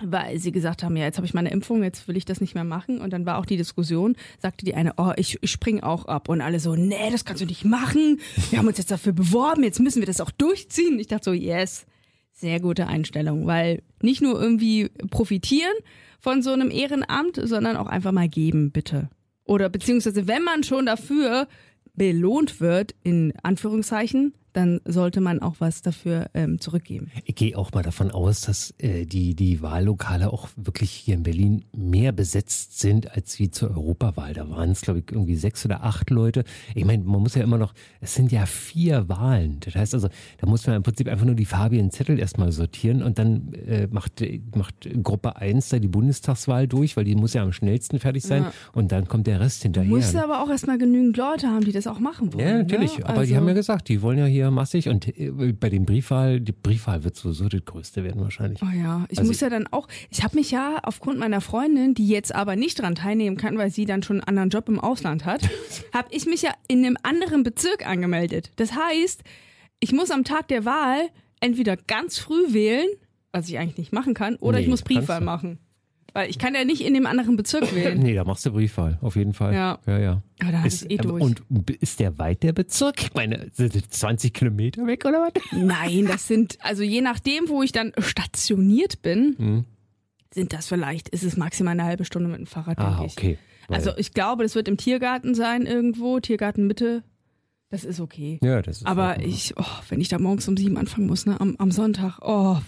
weil 0.00 0.38
sie 0.38 0.52
gesagt 0.52 0.84
haben, 0.84 0.96
ja, 0.96 1.02
jetzt 1.02 1.16
habe 1.16 1.26
ich 1.26 1.34
meine 1.34 1.50
Impfung, 1.50 1.82
jetzt 1.82 2.06
will 2.06 2.16
ich 2.16 2.24
das 2.24 2.40
nicht 2.40 2.54
mehr 2.54 2.62
machen. 2.62 3.00
Und 3.00 3.12
dann 3.12 3.26
war 3.26 3.38
auch 3.38 3.44
die 3.44 3.56
Diskussion, 3.56 4.14
sagte 4.38 4.64
die 4.64 4.76
eine, 4.76 4.92
oh, 4.98 5.10
ich, 5.16 5.36
ich 5.40 5.50
spring 5.50 5.80
auch 5.80 6.04
ab. 6.04 6.28
Und 6.28 6.42
alle 6.42 6.60
so, 6.60 6.76
nee, 6.76 7.10
das 7.10 7.24
kannst 7.24 7.42
du 7.42 7.46
nicht 7.46 7.64
machen. 7.64 8.20
Wir 8.50 8.60
haben 8.60 8.68
uns 8.68 8.78
jetzt 8.78 8.92
dafür 8.92 9.12
beworben, 9.12 9.64
jetzt 9.64 9.80
müssen 9.80 10.00
wir 10.00 10.06
das 10.06 10.20
auch 10.20 10.30
durchziehen. 10.30 11.00
Ich 11.00 11.08
dachte 11.08 11.24
so, 11.24 11.32
yes, 11.32 11.86
sehr 12.30 12.60
gute 12.60 12.86
Einstellung, 12.86 13.48
weil 13.48 13.82
nicht 14.00 14.22
nur 14.22 14.40
irgendwie 14.40 14.90
profitieren 15.10 15.74
von 16.20 16.40
so 16.40 16.52
einem 16.52 16.70
Ehrenamt, 16.70 17.40
sondern 17.42 17.76
auch 17.76 17.88
einfach 17.88 18.12
mal 18.12 18.28
geben, 18.28 18.70
bitte. 18.70 19.10
Oder 19.42 19.68
beziehungsweise, 19.68 20.28
wenn 20.28 20.44
man 20.44 20.62
schon 20.62 20.86
dafür 20.86 21.48
belohnt 21.94 22.60
wird, 22.60 22.94
in 23.02 23.32
Anführungszeichen, 23.42 24.34
dann 24.52 24.80
sollte 24.84 25.20
man 25.20 25.40
auch 25.40 25.56
was 25.58 25.82
dafür 25.82 26.30
ähm, 26.34 26.60
zurückgeben. 26.60 27.10
Ich 27.24 27.34
gehe 27.34 27.56
auch 27.56 27.72
mal 27.72 27.82
davon 27.82 28.10
aus, 28.10 28.42
dass 28.42 28.74
äh, 28.78 29.06
die, 29.06 29.34
die 29.34 29.62
Wahllokale 29.62 30.32
auch 30.32 30.48
wirklich 30.56 30.90
hier 30.90 31.14
in 31.14 31.22
Berlin 31.22 31.64
mehr 31.74 32.12
besetzt 32.12 32.78
sind 32.78 33.12
als 33.12 33.38
wie 33.38 33.50
zur 33.50 33.70
Europawahl. 33.70 34.34
Da 34.34 34.48
waren 34.50 34.70
es, 34.70 34.82
glaube 34.82 35.00
ich, 35.00 35.10
irgendwie 35.10 35.36
sechs 35.36 35.64
oder 35.64 35.84
acht 35.84 36.10
Leute. 36.10 36.44
Ich 36.74 36.84
meine, 36.84 37.02
man 37.04 37.22
muss 37.22 37.34
ja 37.34 37.42
immer 37.42 37.58
noch, 37.58 37.72
es 38.00 38.14
sind 38.14 38.30
ja 38.30 38.44
vier 38.46 39.08
Wahlen. 39.08 39.58
Das 39.60 39.74
heißt 39.74 39.94
also, 39.94 40.08
da 40.38 40.46
muss 40.46 40.66
man 40.66 40.76
im 40.76 40.82
Prinzip 40.82 41.08
einfach 41.08 41.26
nur 41.26 41.34
die 41.34 41.46
farbigen 41.46 41.90
Zettel 41.90 42.18
erstmal 42.18 42.52
sortieren 42.52 43.02
und 43.02 43.18
dann 43.18 43.52
äh, 43.54 43.88
macht, 43.90 44.22
macht 44.54 44.88
Gruppe 45.02 45.36
1 45.36 45.70
da 45.70 45.78
die 45.78 45.88
Bundestagswahl 45.88 46.68
durch, 46.68 46.96
weil 46.96 47.04
die 47.04 47.14
muss 47.14 47.32
ja 47.32 47.42
am 47.42 47.52
schnellsten 47.52 47.98
fertig 47.98 48.22
sein 48.22 48.42
ja. 48.42 48.52
und 48.72 48.92
dann 48.92 49.08
kommt 49.08 49.26
der 49.26 49.40
Rest 49.40 49.62
hinterher. 49.62 49.88
Du 49.88 49.96
musst 49.96 50.14
aber 50.14 50.42
auch 50.42 50.50
erstmal 50.50 50.78
genügend 50.78 51.16
Leute 51.16 51.48
haben, 51.48 51.64
die 51.64 51.72
das 51.72 51.86
auch 51.86 51.98
machen 51.98 52.32
wollen. 52.34 52.46
Ja, 52.46 52.58
natürlich. 52.58 52.98
Ne? 52.98 53.04
Aber 53.06 53.20
also 53.20 53.30
die 53.30 53.36
haben 53.36 53.48
ja 53.48 53.54
gesagt, 53.54 53.88
die 53.88 54.02
wollen 54.02 54.18
ja 54.18 54.26
hier 54.26 54.41
hier 54.42 54.50
massig 54.50 54.88
und 54.88 55.06
äh, 55.18 55.30
bei 55.52 55.70
dem 55.70 55.84
Briefwahl, 55.84 56.40
die 56.40 56.52
Briefwahl 56.52 57.04
wird 57.04 57.16
sowieso 57.16 57.48
das 57.48 57.64
größte 57.64 58.04
werden 58.04 58.20
wahrscheinlich. 58.22 58.62
Oh 58.62 58.76
ja, 58.76 59.04
ich 59.08 59.18
also 59.18 59.30
muss 59.30 59.40
ja 59.40 59.50
dann 59.50 59.66
auch, 59.68 59.88
ich 60.10 60.22
habe 60.22 60.36
mich 60.36 60.50
ja 60.50 60.78
aufgrund 60.82 61.18
meiner 61.18 61.40
Freundin, 61.40 61.94
die 61.94 62.08
jetzt 62.08 62.34
aber 62.34 62.56
nicht 62.56 62.78
daran 62.78 62.94
teilnehmen 62.94 63.36
kann, 63.36 63.58
weil 63.58 63.70
sie 63.70 63.84
dann 63.84 64.02
schon 64.02 64.16
einen 64.16 64.28
anderen 64.28 64.50
Job 64.50 64.68
im 64.68 64.80
Ausland 64.80 65.24
hat, 65.24 65.48
habe 65.94 66.08
ich 66.10 66.26
mich 66.26 66.42
ja 66.42 66.52
in 66.68 66.84
einem 66.84 66.96
anderen 67.02 67.42
Bezirk 67.42 67.86
angemeldet. 67.86 68.50
Das 68.56 68.72
heißt, 68.72 69.22
ich 69.80 69.92
muss 69.92 70.10
am 70.10 70.24
Tag 70.24 70.48
der 70.48 70.64
Wahl 70.64 71.08
entweder 71.40 71.76
ganz 71.76 72.18
früh 72.18 72.52
wählen, 72.52 72.88
was 73.32 73.48
ich 73.48 73.58
eigentlich 73.58 73.78
nicht 73.78 73.92
machen 73.92 74.14
kann, 74.14 74.36
oder 74.36 74.58
nee, 74.58 74.64
ich 74.64 74.70
muss 74.70 74.82
Briefwahl 74.82 75.20
machen. 75.20 75.58
Weil 76.12 76.28
ich 76.28 76.38
kann 76.38 76.54
ja 76.54 76.64
nicht 76.64 76.82
in 76.82 76.94
dem 76.94 77.06
anderen 77.06 77.36
Bezirk 77.36 77.74
wählen. 77.74 77.98
Nee, 77.98 78.14
da 78.14 78.24
machst 78.24 78.44
du 78.44 78.52
Briefwahl, 78.52 78.98
auf 79.00 79.16
jeden 79.16 79.32
Fall. 79.32 79.54
Ja. 79.54 79.78
Ja, 79.86 79.98
ja. 79.98 80.22
Aber 80.40 80.52
da 80.52 80.64
ist, 80.64 80.90
eh 80.90 80.96
durch. 80.96 81.22
Und 81.22 81.70
ist 81.80 82.00
der 82.00 82.18
weit, 82.18 82.42
der 82.42 82.52
Bezirk? 82.52 83.02
Ich 83.02 83.14
meine, 83.14 83.48
sind 83.52 83.74
das 83.74 83.88
20 83.88 84.34
Kilometer 84.34 84.86
weg 84.86 85.04
oder 85.04 85.22
was? 85.22 85.42
Nein, 85.52 86.06
das 86.06 86.28
sind, 86.28 86.58
also 86.60 86.82
je 86.82 87.00
nachdem, 87.00 87.48
wo 87.48 87.62
ich 87.62 87.72
dann 87.72 87.92
stationiert 87.98 89.02
bin, 89.02 89.36
mhm. 89.38 89.64
sind 90.32 90.52
das 90.52 90.68
vielleicht, 90.68 91.08
ist 91.08 91.22
es 91.22 91.36
maximal 91.36 91.72
eine 91.72 91.84
halbe 91.84 92.04
Stunde 92.04 92.28
mit 92.28 92.38
dem 92.38 92.46
Fahrrad, 92.46 92.78
ah, 92.78 92.98
denke 92.98 93.06
ich. 93.06 93.16
okay. 93.16 93.38
Weil 93.68 93.78
also 93.78 93.92
ich 93.96 94.12
glaube, 94.12 94.42
das 94.42 94.54
wird 94.54 94.68
im 94.68 94.76
Tiergarten 94.76 95.34
sein 95.34 95.66
irgendwo, 95.66 96.20
Tiergarten 96.20 96.66
Mitte. 96.66 97.04
Das 97.70 97.84
ist 97.84 98.00
okay. 98.00 98.38
Ja, 98.42 98.60
das 98.60 98.78
ist 98.78 98.86
Aber 98.86 99.20
ich, 99.20 99.54
oh, 99.56 99.64
wenn 99.88 100.00
ich 100.00 100.08
da 100.08 100.18
morgens 100.18 100.46
um 100.46 100.58
sieben 100.58 100.76
anfangen 100.76 101.06
muss, 101.06 101.24
ne, 101.24 101.40
am, 101.40 101.56
am 101.56 101.70
Sonntag, 101.70 102.18
oh, 102.20 102.58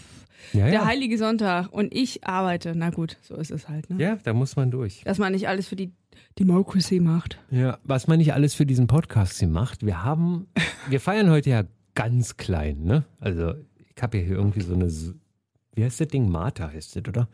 ja, 0.52 0.64
der 0.64 0.74
ja. 0.74 0.84
heilige 0.84 1.18
Sonntag 1.18 1.72
und 1.72 1.94
ich 1.94 2.26
arbeite. 2.26 2.74
Na 2.76 2.90
gut, 2.90 3.16
so 3.22 3.36
ist 3.36 3.50
es 3.50 3.68
halt. 3.68 3.90
Ne? 3.90 4.02
Ja, 4.02 4.18
da 4.22 4.32
muss 4.32 4.56
man 4.56 4.70
durch. 4.70 5.02
Dass 5.04 5.18
man 5.18 5.32
nicht 5.32 5.48
alles 5.48 5.68
für 5.68 5.76
die 5.76 5.92
Democracy 6.38 7.00
macht. 7.00 7.38
Ja, 7.50 7.78
was 7.84 8.06
man 8.06 8.18
nicht 8.18 8.32
alles 8.34 8.54
für 8.54 8.66
diesen 8.66 8.86
Podcast 8.86 9.38
hier 9.38 9.48
macht. 9.48 9.84
Wir 9.84 10.04
haben, 10.04 10.48
wir 10.88 11.00
feiern 11.00 11.30
heute 11.30 11.50
ja 11.50 11.64
ganz 11.94 12.36
klein, 12.36 12.82
ne? 12.82 13.04
Also 13.20 13.54
ich 13.94 14.02
habe 14.02 14.18
ja 14.18 14.24
hier 14.24 14.36
irgendwie 14.36 14.62
so 14.62 14.74
eine 14.74 14.90
wie 15.74 15.84
heißt 15.84 16.00
das 16.00 16.08
Ding? 16.08 16.28
Martha 16.28 16.70
heißt 16.70 16.96
das, 16.96 17.08
oder? 17.08 17.28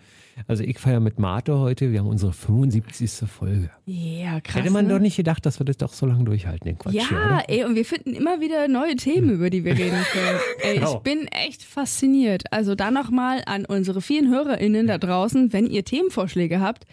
Also 0.46 0.62
ich 0.62 0.78
feiere 0.78 1.00
mit 1.00 1.18
Martha 1.18 1.58
heute, 1.58 1.92
wir 1.92 2.00
haben 2.00 2.08
unsere 2.08 2.32
75. 2.32 3.28
Folge. 3.28 3.70
Ja, 3.84 4.40
krass. 4.40 4.62
Hätte 4.62 4.70
man 4.70 4.86
ne? 4.86 4.94
doch 4.94 5.00
nicht 5.00 5.16
gedacht, 5.16 5.44
dass 5.44 5.60
wir 5.60 5.64
das 5.66 5.76
doch 5.76 5.92
so 5.92 6.06
lange 6.06 6.24
durchhalten, 6.24 6.66
den 6.66 6.78
Quatsch 6.78 6.94
Ja, 6.94 7.08
hier, 7.08 7.42
ey, 7.48 7.64
und 7.64 7.74
wir 7.74 7.84
finden 7.84 8.14
immer 8.14 8.40
wieder 8.40 8.68
neue 8.68 8.96
Themen, 8.96 9.30
über 9.30 9.50
die 9.50 9.64
wir 9.64 9.76
reden 9.76 10.02
können. 10.10 10.38
ey, 10.62 10.74
ich 10.74 10.80
genau. 10.80 11.00
bin 11.00 11.26
echt 11.28 11.62
fasziniert. 11.62 12.44
Also 12.52 12.74
dann 12.74 12.94
nochmal 12.94 13.42
an 13.46 13.66
unsere 13.66 14.00
vielen 14.00 14.30
HörerInnen 14.30 14.86
da 14.86 14.98
draußen, 14.98 15.52
wenn 15.52 15.66
ihr 15.66 15.84
Themenvorschläge 15.84 16.60
habt, 16.60 16.86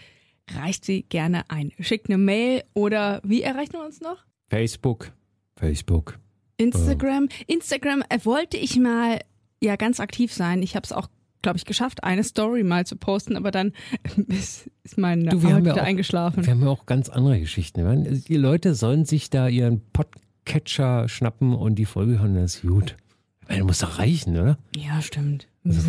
reicht 0.56 0.86
sie 0.86 1.04
gerne 1.04 1.50
ein. 1.50 1.72
Schickt 1.80 2.10
eine 2.10 2.18
Mail 2.18 2.64
oder 2.74 3.22
wie 3.24 3.42
erreichen 3.42 3.74
wir 3.74 3.86
uns 3.86 4.02
noch? 4.02 4.18
Facebook. 4.48 5.12
Facebook. 5.56 6.20
Instagram. 6.58 7.30
Instagram 7.48 8.04
äh, 8.10 8.20
wollte 8.24 8.58
ich 8.58 8.78
mal 8.78 9.20
ja 9.62 9.76
ganz 9.76 10.00
aktiv 10.00 10.34
sein. 10.34 10.62
Ich 10.62 10.76
habe 10.76 10.84
es 10.84 10.92
auch 10.92 11.08
glaube 11.42 11.58
ich, 11.58 11.66
geschafft, 11.66 12.04
eine 12.04 12.24
Story 12.24 12.64
mal 12.64 12.86
zu 12.86 12.96
posten, 12.96 13.36
aber 13.36 13.52
dann 13.52 13.74
ist, 14.28 14.70
ist 14.84 14.98
meine 14.98 15.26
Du, 15.26 15.42
wir 15.42 15.50
Arbeit 15.50 15.54
haben 15.56 15.66
ja 15.66 15.72
wieder 15.74 15.82
auch- 15.84 15.88
eingeschlafen. 15.88 16.46
Wir 16.46 16.52
haben 16.54 16.62
ja 16.62 16.68
auch 16.70 16.86
ganz 16.86 17.10
andere 17.10 17.40
Geschichten. 17.40 17.80
Ich 17.82 17.86
meine, 17.86 18.12
Die 18.18 18.38
Leute 18.38 18.76
sollen 18.76 19.06
sich 19.06 19.30
da 19.30 19.48
ihren 19.48 19.82
Podcatcher 19.92 21.08
schnappen 21.10 21.54
und 21.56 21.76
die 21.76 21.86
Folge 21.86 22.20
hören, 22.20 22.36
das 22.36 22.56
ist 22.56 22.62
gut. 22.64 22.96
Meine, 23.48 23.64
muss 23.64 23.80
doch 23.80 23.98
reichen, 24.00 24.38
oder? 24.38 24.58
ja, 24.76 25.02
stimmt. 25.02 25.48
Also. 25.66 25.82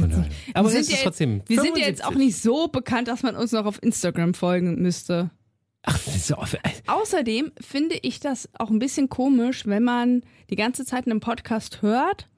Aber 0.55 0.71
wir 0.73 0.78
es 0.78 0.87
sind 0.87 0.95
ist 0.95 0.99
ja 1.02 1.05
trotzdem. 1.05 1.37
jetzt, 1.38 1.49
wir 1.49 1.61
sind 1.61 1.78
ja 1.78 1.87
jetzt 1.87 2.02
auch 2.05 2.12
75. 2.12 2.19
nicht 2.26 2.43
so 2.43 2.69
bekannt, 2.69 3.07
dass 3.09 3.23
man 3.23 3.37
uns 3.37 3.52
noch 3.52 3.64
auf 3.64 3.81
Instagram 3.83 4.35
folgen 4.35 4.81
müsste. 4.83 5.31
Ach, 5.85 5.99
das 6.05 6.17
ist 6.17 6.31
äh, 6.31 6.35
Außerdem 6.88 7.52
finde 7.61 7.97
ich 8.02 8.19
das 8.21 8.49
auch 8.59 8.71
ein 8.71 8.81
bisschen 8.81 9.09
komisch, 9.09 9.67
wenn 9.67 9.85
man 9.85 10.23
die 10.50 10.57
ganze 10.57 10.85
Zeit 10.85 11.07
einen 11.07 11.21
Podcast 11.21 11.81
hört 11.83 12.28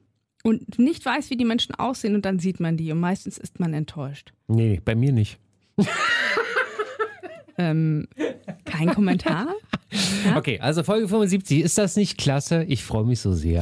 und 0.43 0.79
nicht 0.79 1.05
weiß, 1.05 1.31
wie 1.31 1.37
die 1.37 1.45
Menschen 1.45 1.75
aussehen 1.75 2.15
und 2.15 2.25
dann 2.25 2.39
sieht 2.39 2.61
man 2.61 2.77
die 2.77 2.93
und 2.93 3.01
meistens 3.01 3.39
ist 3.39 3.61
man 3.61 3.75
enttäuscht. 3.75 4.33
nee, 4.49 4.81
bei 4.85 4.95
mir 4.95 5.13
nicht. 5.13 5.39
Ähm, 7.59 8.09
kein 8.65 8.89
Kommentar? 8.95 9.49
Ja? 10.25 10.39
Okay, 10.39 10.59
also 10.61 10.83
Folge 10.83 11.09
75. 11.09 11.61
Ist 11.61 11.77
das 11.77 11.95
nicht 11.95 12.17
klasse? 12.17 12.65
Ich 12.69 12.85
freue 12.85 13.05
mich 13.05 13.21
so 13.21 13.33
sehr. 13.35 13.61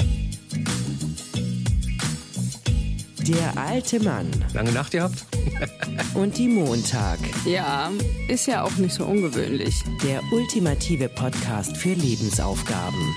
Der 3.27 3.59
alte 3.61 4.01
Mann 4.01 4.27
Lange 4.55 4.71
Nacht 4.73 4.93
gehabt? 4.93 5.25
und 6.15 6.39
die 6.39 6.47
Montag. 6.47 7.19
Ja, 7.45 7.91
ist 8.29 8.47
ja 8.47 8.63
auch 8.63 8.77
nicht 8.77 8.95
so 8.95 9.05
ungewöhnlich. 9.05 9.75
Der 10.05 10.23
ultimative 10.33 11.09
Podcast 11.09 11.77
für 11.77 11.93
Lebensaufgaben. 11.95 13.15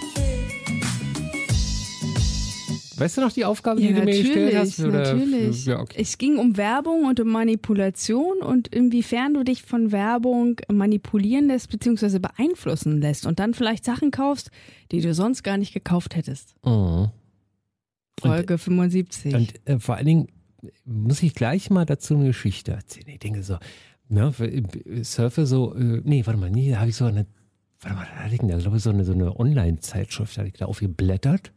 Weißt 3.02 3.18
du 3.18 3.22
noch 3.22 3.32
die 3.32 3.46
Aufgabe, 3.46 3.82
die 3.82 3.88
Ja, 3.88 3.94
du 4.00 4.06
mir 4.06 4.06
gestellt 4.06 4.54
natürlich, 4.54 4.56
hast? 4.56 4.80
Oder- 4.80 5.14
natürlich. 5.16 5.66
Ja, 5.66 5.80
okay. 5.80 5.98
Es 6.02 6.18
ging 6.18 6.38
um 6.38 6.56
Werbung 6.58 7.06
und 7.06 7.20
um 7.20 7.28
Manipulation 7.30 8.38
und 8.42 8.68
inwiefern 8.68 9.34
du 9.34 9.44
dich 9.44 9.64
von 9.64 9.92
Werbung 9.92 10.60
manipulieren 10.72 11.48
lässt 11.48 11.70
bzw. 11.70 12.20
beeinflussen 12.20 13.02
lässt 13.02 13.26
und 13.26 13.40
dann 13.40 13.54
vielleicht 13.54 13.86
Sachen 13.86 14.12
kaufst, 14.12 14.52
die 14.92 15.02
du 15.02 15.14
sonst 15.14 15.44
gar 15.44 15.58
nicht 15.58 15.74
gekauft 15.74 16.16
hättest. 16.16 16.54
Mhm. 16.66 17.10
Folge 18.20 18.58
75. 18.58 19.34
Und 19.36 19.54
äh, 19.68 19.80
vor 19.80 19.96
allen 19.96 20.06
Dingen 20.06 20.28
muss 20.86 21.24
ich 21.24 21.34
gleich 21.34 21.70
mal 21.70 21.86
dazu 21.86 22.14
eine 22.16 22.26
Geschichte 22.26 22.72
erzählen. 22.74 23.08
Ich 23.10 23.20
denke 23.20 23.42
so, 23.42 23.58
ne, 24.10 24.32
äh, 24.40 25.04
surfe 25.04 25.46
so, 25.46 25.74
äh, 25.76 26.02
nee, 26.04 26.24
warte 26.26 26.40
mal, 26.40 26.52
nee, 26.52 26.70
da 26.72 26.80
habe 26.82 26.90
ich 26.90 26.96
so 26.96 27.06
eine, 27.06 27.26
warte 27.80 27.96
mal, 27.98 28.06
da 28.16 28.24
hatte 28.24 28.36
ich 28.36 28.42
da, 28.42 28.58
glaube 28.58 28.78
ich, 28.78 28.84
so 28.84 28.92
eine, 28.92 29.04
so 29.06 29.14
eine 29.14 29.40
Online-Zeitschrift, 29.40 30.38
da 30.38 30.42
hatte 30.42 30.50
ich 30.50 30.60
da 30.60 30.66
aufgeblättert, 30.66 31.52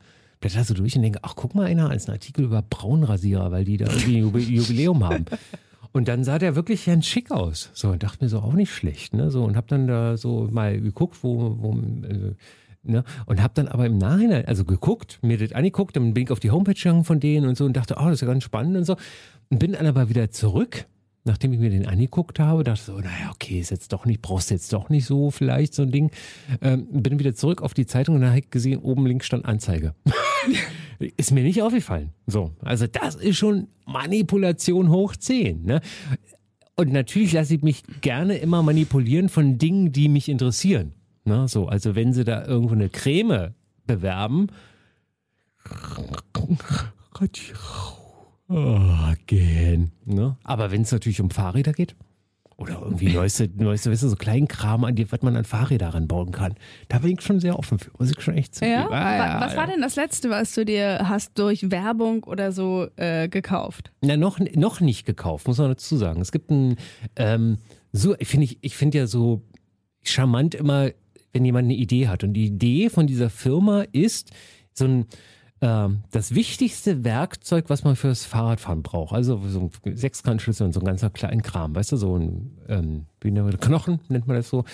blätter 0.45 0.65
so 0.65 0.75
durch 0.75 0.95
und 0.97 1.03
denke, 1.03 1.21
ach, 1.23 1.35
guck 1.37 1.55
mal 1.55 1.67
einer 1.67 1.89
als 1.91 2.07
ein 2.09 2.13
Artikel 2.13 2.45
über 2.45 2.63
Braunrasierer, 2.63 3.51
weil 3.51 3.65
die 3.65 3.79
da 3.79 3.87
irgendwie 3.87 4.19
ein 4.19 4.25
Jubi- 4.25 4.51
Jubiläum 4.51 5.05
haben. 5.05 5.25
Und 5.93 6.09
dann 6.09 6.25
sah 6.25 6.41
der 6.41 6.57
wirklich 6.57 6.87
ganz 6.87 7.07
schick 7.07 7.31
aus. 7.31 7.71
So, 7.73 7.91
und 7.91 8.03
dachte 8.03 8.25
mir 8.25 8.29
so, 8.29 8.41
auch 8.41 8.55
nicht 8.55 8.73
schlecht, 8.73 9.15
ne? 9.15 9.31
So, 9.31 9.45
und 9.45 9.57
hab 9.57 9.69
dann 9.69 9.87
da 9.87 10.17
so 10.17 10.49
mal 10.51 10.81
geguckt, 10.81 11.19
wo, 11.23 11.57
wo 11.61 11.73
äh, 11.73 12.35
Ne? 12.87 13.03
Und 13.25 13.43
habe 13.43 13.55
dann 13.55 13.69
aber 13.69 13.87
im 13.87 13.97
Nachhinein, 13.97 14.45
also 14.45 14.65
geguckt, 14.65 15.19
mir 15.23 15.39
das 15.39 15.53
angeguckt, 15.53 15.97
dann 15.97 16.13
bin 16.13 16.25
ich 16.25 16.31
auf 16.31 16.41
die 16.41 16.51
Homepage 16.51 16.75
gegangen 16.75 17.05
von 17.05 17.19
denen 17.19 17.47
und 17.49 17.57
so 17.57 17.65
und 17.65 17.75
dachte, 17.77 17.95
oh, 17.99 18.05
das 18.05 18.15
ist 18.15 18.21
ja 18.21 18.27
ganz 18.27 18.45
spannend 18.45 18.77
und 18.77 18.85
so. 18.85 18.97
Und 19.49 19.59
bin 19.59 19.73
dann 19.73 19.87
aber 19.87 20.11
wieder 20.11 20.31
zurück, 20.31 20.85
nachdem 21.25 21.55
ich 21.55 21.61
mir 21.61 21.71
den 21.71 21.87
angeguckt 21.87 22.39
habe, 22.39 22.63
dachte 22.63 22.83
so, 22.85 22.99
naja, 22.99 23.31
okay, 23.33 23.59
ist 23.59 23.71
jetzt 23.71 23.93
doch 23.95 24.05
nicht, 24.05 24.21
brauchst 24.21 24.51
du 24.51 24.55
jetzt 24.55 24.71
doch 24.73 24.91
nicht 24.91 25.07
so 25.07 25.31
vielleicht 25.31 25.73
so 25.73 25.83
ein 25.83 25.93
Ding. 25.93 26.11
Ähm, 26.61 26.87
bin 26.91 27.19
wieder 27.19 27.35
zurück 27.35 27.63
auf 27.63 27.73
die 27.73 27.87
Zeitung 27.87 28.17
und 28.17 28.21
dann 28.21 28.31
habe 28.31 28.41
ich 28.41 28.51
gesehen, 28.51 28.81
oben 28.81 29.07
links 29.07 29.27
stand 29.27 29.47
Anzeige. 29.47 29.95
ist 31.17 31.33
mir 31.33 31.43
nicht 31.43 31.63
aufgefallen. 31.63 32.11
So, 32.27 32.53
also 32.63 32.87
das 32.87 33.15
ist 33.17 33.37
schon 33.37 33.69
Manipulation 33.87 34.91
hoch 34.91 35.17
10. 35.17 35.65
Ne? 35.65 35.81
Und 36.77 36.93
natürlich 36.93 37.33
lasse 37.33 37.55
ich 37.55 37.63
mich 37.63 37.83
gerne 38.01 38.37
immer 38.39 38.63
manipulieren 38.63 39.29
von 39.29 39.59
Dingen, 39.59 39.93
die 39.93 40.09
mich 40.09 40.29
interessieren. 40.29 40.93
Ne? 41.25 41.49
So, 41.49 41.67
also 41.67 41.95
wenn 41.95 42.13
sie 42.13 42.25
da 42.25 42.45
irgendwo 42.45 42.75
eine 42.75 42.89
Creme 42.89 43.55
bewerben. 43.87 44.49
Oh, 48.49 49.13
gehen. 49.27 49.93
Ne? 50.05 50.37
Aber 50.43 50.71
wenn 50.71 50.83
es 50.83 50.93
natürlich 50.93 51.21
um 51.21 51.31
Fahrräder 51.31 51.73
geht, 51.73 51.97
oder 52.57 52.81
irgendwie 52.83 53.13
neueste, 53.13 53.51
neueste, 53.57 53.91
weißt 53.91 54.05
du, 54.05 54.09
so 54.09 54.17
Kleinkram, 54.17 54.85
an 54.85 54.95
die, 54.95 55.11
was 55.11 55.23
man 55.23 55.37
an 55.37 55.45
Fahrräder 55.45 55.89
ranbauen 55.89 56.31
kann, 56.31 56.55
da 56.89 56.99
bin 57.01 57.13
ich 57.13 57.21
schon 57.23 57.41
sehr 57.41 57.59
offen 57.59 57.79
für. 57.79 57.91
Muss 57.99 58.11
ich 58.11 58.21
schon 58.21 58.35
echt 58.37 58.55
zugeben. 58.55 58.73
ja? 58.73 58.89
Ah, 58.91 59.41
Wa- 59.41 59.47
Was 59.47 59.57
war 59.57 59.67
denn 59.67 59.81
das 59.81 59.97
Letzte, 59.97 60.31
was 60.31 60.55
du 60.55 60.65
dir 60.65 61.09
hast 61.09 61.39
durch 61.39 61.71
Werbung 61.71 62.23
oder 62.25 62.53
so 62.53 62.87
äh, 62.97 63.29
gekauft? 63.29 63.93
Na, 64.03 64.17
noch, 64.17 64.39
noch 64.39 64.81
nicht 64.81 65.05
gekauft, 65.05 65.49
muss 65.49 65.59
man 65.59 65.69
dazu 65.69 65.97
sagen. 65.97 66.21
Es 66.21 66.31
gibt 66.33 66.51
ein, 66.51 66.77
ähm, 67.17 67.59
so, 67.93 68.15
ich 68.19 68.29
finde 68.29 68.45
ich, 68.45 68.59
ich 68.61 68.77
finde 68.77 68.99
ja 68.99 69.07
so 69.07 69.43
charmant 70.03 70.55
immer, 70.55 70.91
wenn 71.33 71.45
jemand 71.45 71.65
eine 71.65 71.75
Idee 71.75 72.09
hat. 72.09 72.23
Und 72.25 72.35
die 72.35 72.47
Idee 72.47 72.89
von 72.91 73.07
dieser 73.07 73.31
Firma 73.31 73.83
ist 73.93 74.31
so 74.73 74.85
ein, 74.85 75.07
das 75.65 76.35
wichtigste 76.35 77.05
Werkzeug, 77.05 77.67
was 77.69 77.85
man 77.85 77.97
fürs 77.97 78.27
Fahrradfahren 78.27 78.83
braucht. 78.83 79.15
Also 79.15 79.41
so 79.49 79.71
ein 79.85 79.97
Sechskantschlüssel 79.97 80.67
und 80.67 80.73
so 80.73 80.81
ein 80.81 80.87
ganzer 80.87 81.09
kleinen 81.09 81.43
Kram, 81.43 81.75
weißt 81.75 81.93
du, 81.93 81.97
so 81.97 82.19
ein 82.19 82.59
ähm? 82.69 83.07
Knochen, 83.23 84.01
nennt 84.09 84.27
man 84.27 84.37
das 84.37 84.51
so. 84.51 84.65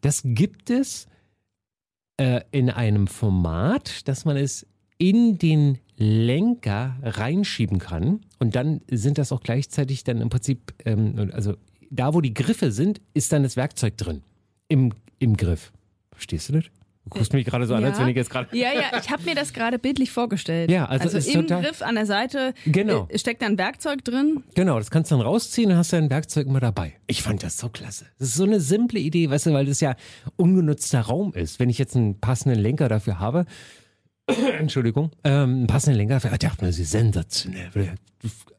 Das 0.00 0.22
gibt 0.24 0.70
es 0.70 1.06
äh, 2.16 2.40
in 2.50 2.68
einem 2.68 3.06
Format, 3.06 4.08
dass 4.08 4.24
man 4.24 4.36
es 4.36 4.66
in 4.98 5.38
den 5.38 5.78
Lenker 5.96 6.96
reinschieben 7.02 7.78
kann 7.78 8.20
und 8.40 8.56
dann 8.56 8.80
sind 8.90 9.18
das 9.18 9.30
auch 9.30 9.42
gleichzeitig 9.42 10.02
dann 10.02 10.20
im 10.20 10.30
Prinzip, 10.30 10.74
ähm, 10.84 11.30
also 11.32 11.54
da 11.90 12.12
wo 12.12 12.20
die 12.20 12.34
Griffe 12.34 12.72
sind, 12.72 13.00
ist 13.14 13.32
dann 13.32 13.44
das 13.44 13.56
Werkzeug 13.56 13.96
drin 13.96 14.22
im, 14.66 14.92
im 15.20 15.36
Griff. 15.36 15.72
Verstehst 16.10 16.48
du 16.48 16.54
das? 16.54 16.64
Du 17.12 17.18
guckst 17.18 17.32
mich 17.32 17.44
gerade 17.44 17.66
so 17.66 17.74
an, 17.74 17.84
als 17.84 17.96
Ja. 17.98 18.04
wenn 18.04 18.10
ich 18.10 18.16
jetzt 18.16 18.30
gerade... 18.30 18.56
Ja, 18.56 18.68
ja, 18.72 18.98
ich 19.02 19.10
habe 19.10 19.22
mir 19.24 19.34
das 19.34 19.52
gerade 19.52 19.78
bildlich 19.78 20.10
vorgestellt. 20.12 20.70
Ja, 20.70 20.84
also 20.86 21.16
ist 21.16 21.26
im 21.34 21.46
Griff 21.46 21.82
an 21.82 21.96
der 21.96 22.06
Seite 22.06 22.54
Genau. 22.66 23.06
äh, 23.10 23.18
steckt 23.18 23.42
da 23.42 23.46
ein 23.46 23.58
Werkzeug 23.58 24.04
drin. 24.04 24.44
Genau, 24.54 24.78
das 24.78 24.90
kannst 24.90 25.10
du 25.10 25.16
dann 25.16 25.26
rausziehen 25.26 25.70
und 25.72 25.76
hast 25.76 25.92
dein 25.92 26.08
Werkzeug 26.08 26.46
immer 26.46 26.60
dabei. 26.60 26.94
Ich 27.08 27.22
fand 27.22 27.42
das 27.42 27.58
so 27.58 27.68
klasse. 27.68 28.06
Das 28.18 28.28
ist 28.28 28.34
so 28.36 28.44
eine 28.44 28.60
simple 28.60 29.00
Idee, 29.00 29.28
weißt 29.28 29.46
du, 29.46 29.52
weil 29.52 29.66
das 29.66 29.80
ja 29.80 29.96
ungenutzter 30.36 31.00
Raum 31.00 31.32
ist. 31.34 31.58
Wenn 31.58 31.68
ich 31.68 31.78
jetzt 31.78 31.96
einen 31.96 32.20
passenden 32.20 32.60
Lenker 32.60 32.88
dafür 32.88 33.18
habe, 33.18 33.44
Entschuldigung, 34.58 35.10
ähm, 35.24 35.32
einen 35.50 35.66
passenden 35.66 35.96
Lenker 35.98 36.14
dafür, 36.14 36.32
ich 36.32 36.38
dachte 36.38 36.62
mir, 36.64 36.70
das 36.70 36.78
ist 36.78 36.90
sensationell. 36.92 37.70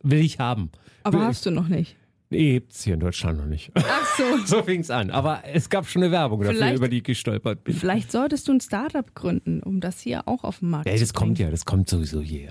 Will, 0.04 0.20
ich 0.20 0.40
haben. 0.40 0.72
Aber 1.04 1.20
Will- 1.20 1.26
hast 1.28 1.46
du 1.46 1.52
noch 1.52 1.68
nicht. 1.68 1.96
Nee, 2.32 2.54
gibt's 2.54 2.84
hier 2.84 2.94
in 2.96 3.02
Deutschland 3.02 3.38
noch 3.38 3.46
nicht. 3.46 3.72
Ach 3.76 4.18
so. 4.18 4.24
so 4.46 4.64
fing's 4.64 4.90
an. 4.90 5.10
Aber 5.12 5.44
es 5.52 5.70
gab 5.70 5.86
schon 5.88 6.02
eine 6.02 6.12
Werbung 6.12 6.40
dafür, 6.40 6.56
Vielleicht- 6.56 6.78
über 6.78 6.88
die 6.88 6.98
ich 6.98 7.04
gestolpert 7.04 7.64
bin. 7.64 7.76
Vielleicht 7.76 8.12
solltest 8.12 8.48
du 8.48 8.54
ein 8.54 8.62
Startup 8.62 9.14
gründen, 9.14 9.62
um 9.62 9.82
das 9.82 10.00
hier 10.00 10.28
auch 10.28 10.44
auf 10.44 10.60
den 10.60 10.70
Markt 10.70 10.88
Ja, 10.88 10.94
zu 10.96 11.02
das 11.02 11.14
kommt 11.14 11.36
bringen. 11.36 11.48
ja, 11.48 11.52
das 11.52 11.66
kommt 11.66 11.90
sowieso. 11.90 12.22
Äh, 12.22 12.48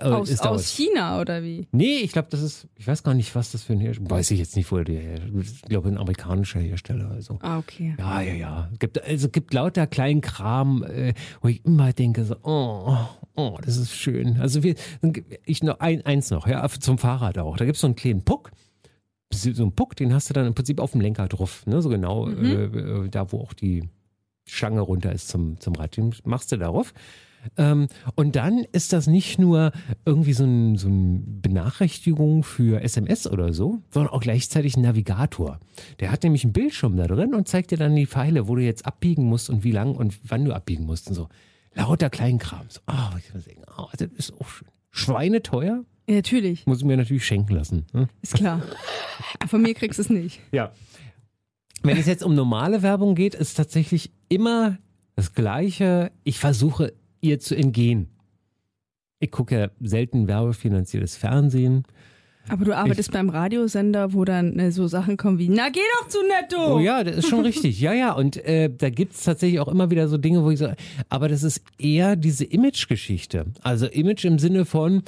Aus, 0.00 0.30
es 0.30 0.40
aus 0.40 0.68
China 0.70 1.20
oder 1.20 1.42
wie? 1.42 1.68
Nee, 1.72 1.98
ich 1.98 2.12
glaube, 2.12 2.28
das 2.30 2.40
ist, 2.42 2.66
ich 2.76 2.86
weiß 2.86 3.02
gar 3.02 3.14
nicht, 3.14 3.34
was 3.34 3.52
das 3.52 3.62
für 3.64 3.74
ein 3.74 3.80
Hersteller 3.80 4.10
Weiß 4.10 4.30
ich 4.30 4.38
jetzt 4.38 4.56
nicht, 4.56 4.72
wo 4.72 4.78
der. 4.78 5.18
Ich 5.40 5.62
glaube, 5.62 5.88
ein 5.88 5.98
amerikanischer 5.98 6.60
Hersteller. 6.60 7.10
Also. 7.10 7.38
Ah, 7.42 7.58
okay. 7.58 7.94
Ja, 7.98 8.20
ja, 8.22 8.32
ja. 8.34 8.68
Es 8.72 8.78
gibt, 8.78 9.02
also 9.04 9.26
es 9.26 9.32
gibt 9.32 9.52
lauter 9.52 9.86
kleinen 9.86 10.20
Kram, 10.22 10.82
äh, 10.84 11.12
wo 11.42 11.48
ich 11.48 11.64
immer 11.64 11.92
denke, 11.92 12.24
so, 12.24 12.36
oh, 12.42 12.96
oh, 13.34 13.58
das 13.62 13.76
ist 13.76 13.94
schön. 13.94 14.40
Also 14.40 14.62
wir, 14.62 14.74
ich 15.44 15.62
noch 15.62 15.80
ein, 15.80 16.04
eins 16.06 16.30
noch, 16.30 16.46
ja, 16.46 16.66
zum 16.68 16.96
Fahrrad 16.98 17.38
auch. 17.38 17.56
Da 17.56 17.64
gibt 17.66 17.76
es 17.76 17.80
so 17.82 17.86
einen 17.86 17.96
kleinen 17.96 18.24
Puck. 18.24 18.50
So 19.32 19.62
einen 19.62 19.72
Puck, 19.72 19.94
den 19.96 20.12
hast 20.14 20.30
du 20.30 20.34
dann 20.34 20.46
im 20.46 20.54
Prinzip 20.54 20.80
auf 20.80 20.92
dem 20.92 21.00
Lenker 21.00 21.28
drauf, 21.28 21.66
ne? 21.66 21.82
So 21.82 21.88
genau 21.88 22.28
äh, 22.28 22.64
äh, 22.64 23.08
da, 23.08 23.30
wo 23.30 23.40
auch 23.40 23.52
die 23.52 23.88
Stange 24.46 24.80
runter 24.80 25.12
ist 25.12 25.28
zum, 25.28 25.60
zum 25.60 25.74
Rad. 25.74 25.96
Den 25.96 26.14
machst 26.24 26.50
du 26.50 26.56
darauf. 26.56 26.94
Ähm, 27.56 27.88
und 28.14 28.36
dann 28.36 28.64
ist 28.72 28.92
das 28.92 29.06
nicht 29.06 29.38
nur 29.38 29.72
irgendwie 30.04 30.32
so, 30.32 30.44
ein, 30.44 30.76
so 30.76 30.88
eine 30.88 31.20
Benachrichtigung 31.24 32.42
für 32.42 32.82
SMS 32.82 33.26
oder 33.26 33.52
so, 33.52 33.80
sondern 33.90 34.12
auch 34.12 34.20
gleichzeitig 34.20 34.76
ein 34.76 34.82
Navigator. 34.82 35.60
Der 36.00 36.10
hat 36.10 36.24
nämlich 36.24 36.44
einen 36.44 36.52
Bildschirm 36.52 36.96
da 36.96 37.06
drin 37.06 37.34
und 37.34 37.48
zeigt 37.48 37.70
dir 37.70 37.78
dann 37.78 37.94
die 37.94 38.06
Pfeile, 38.06 38.48
wo 38.48 38.56
du 38.56 38.62
jetzt 38.62 38.86
abbiegen 38.86 39.24
musst 39.24 39.50
und 39.50 39.64
wie 39.64 39.72
lang 39.72 39.94
und 39.94 40.18
wann 40.24 40.44
du 40.44 40.52
abbiegen 40.52 40.84
musst 40.84 41.08
und 41.08 41.14
so. 41.14 41.28
Lauter 41.74 42.10
Kleinkram. 42.10 42.66
So, 42.68 42.80
oh, 42.88 43.16
ich 43.18 43.32
muss 43.32 43.44
sagen, 43.44 43.62
oh, 43.76 43.86
das 43.96 44.08
ist 44.16 44.32
auch 44.40 44.48
schön. 44.48 44.68
Schweineteuer, 44.90 45.84
Ja, 46.08 46.14
natürlich, 46.14 46.66
muss 46.66 46.78
ich 46.78 46.84
mir 46.84 46.96
natürlich 46.96 47.26
schenken 47.26 47.54
lassen. 47.54 47.84
Ne? 47.92 48.08
ist 48.22 48.34
klar. 48.34 48.62
Von 49.46 49.60
mir 49.60 49.74
kriegst 49.74 49.98
du 49.98 50.02
es 50.02 50.08
nicht. 50.08 50.40
Ja. 50.52 50.72
Wenn 51.82 51.98
es 51.98 52.06
jetzt 52.06 52.24
um 52.24 52.34
normale 52.34 52.82
Werbung 52.82 53.14
geht, 53.14 53.34
ist 53.34 53.54
tatsächlich 53.54 54.10
immer 54.30 54.78
das 55.16 55.34
Gleiche. 55.34 56.10
Ich 56.24 56.38
versuche 56.38 56.94
ihr 57.20 57.40
zu 57.40 57.54
entgehen. 57.54 58.08
Ich 59.20 59.30
gucke 59.30 59.58
ja 59.58 59.68
selten 59.80 60.28
werbefinanziertes 60.28 61.16
Fernsehen. 61.16 61.84
Aber 62.48 62.64
du 62.64 62.74
arbeitest 62.74 63.12
beim 63.12 63.28
Radiosender, 63.28 64.14
wo 64.14 64.24
dann 64.24 64.58
äh, 64.58 64.72
so 64.72 64.88
Sachen 64.88 65.18
kommen 65.18 65.38
wie, 65.38 65.50
na 65.50 65.68
geh 65.68 65.80
doch 66.00 66.08
zu 66.08 66.18
Netto! 66.22 66.76
Oh 66.76 66.80
ja, 66.80 67.04
das 67.04 67.18
ist 67.18 67.28
schon 67.28 67.40
richtig. 67.40 67.78
Ja, 67.80 67.92
ja. 67.92 68.12
Und 68.12 68.38
äh, 68.38 68.70
da 68.74 68.88
gibt 68.88 69.12
es 69.12 69.24
tatsächlich 69.24 69.60
auch 69.60 69.68
immer 69.68 69.90
wieder 69.90 70.08
so 70.08 70.16
Dinge, 70.16 70.42
wo 70.42 70.50
ich 70.50 70.58
so, 70.58 70.72
aber 71.10 71.28
das 71.28 71.42
ist 71.42 71.62
eher 71.78 72.16
diese 72.16 72.44
Image-Geschichte. 72.44 73.44
Also 73.60 73.86
Image 73.86 74.24
im 74.24 74.38
Sinne 74.38 74.64
von, 74.64 75.02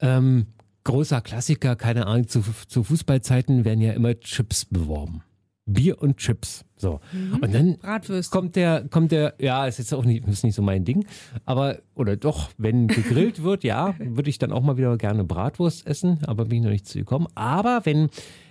ähm, 0.00 0.46
großer 0.84 1.20
Klassiker, 1.20 1.76
keine 1.76 2.06
Ahnung, 2.06 2.28
zu, 2.28 2.42
zu 2.68 2.84
Fußballzeiten 2.84 3.64
werden 3.64 3.80
ja 3.80 3.92
immer 3.92 4.18
Chips 4.20 4.64
beworben. 4.64 5.22
Bier 5.66 6.00
und 6.02 6.18
Chips. 6.18 6.64
So. 6.76 7.00
Und 7.40 7.54
dann 7.54 7.78
Bratwürste. 7.78 8.30
kommt 8.30 8.56
der, 8.56 8.86
kommt 8.88 9.12
der, 9.12 9.34
ja, 9.38 9.66
ist 9.66 9.78
jetzt 9.78 9.94
auch 9.94 10.04
nicht, 10.04 10.26
ist 10.28 10.44
nicht 10.44 10.54
so 10.54 10.60
mein 10.60 10.84
Ding, 10.84 11.06
aber, 11.46 11.78
oder 11.94 12.16
doch, 12.16 12.50
wenn 12.58 12.88
gegrillt 12.88 13.42
wird, 13.42 13.64
ja, 13.64 13.94
würde 13.98 14.28
ich 14.28 14.38
dann 14.38 14.52
auch 14.52 14.62
mal 14.62 14.76
wieder 14.76 14.96
gerne 14.98 15.24
Bratwurst 15.24 15.86
essen, 15.86 16.18
aber 16.26 16.46
bin 16.46 16.58
ich 16.58 16.64
noch 16.64 16.70
nicht 16.70 16.86
zu 16.86 16.98
gekommen. 16.98 17.26
Aber 17.34 17.80
wenn, 17.84 18.10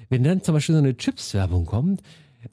wenn 0.09 0.23
dann 0.23 0.41
zum 0.41 0.55
Beispiel 0.55 0.73
so 0.73 0.79
eine 0.79 0.97
Chips-Werbung 0.97 1.65
kommt 1.65 2.01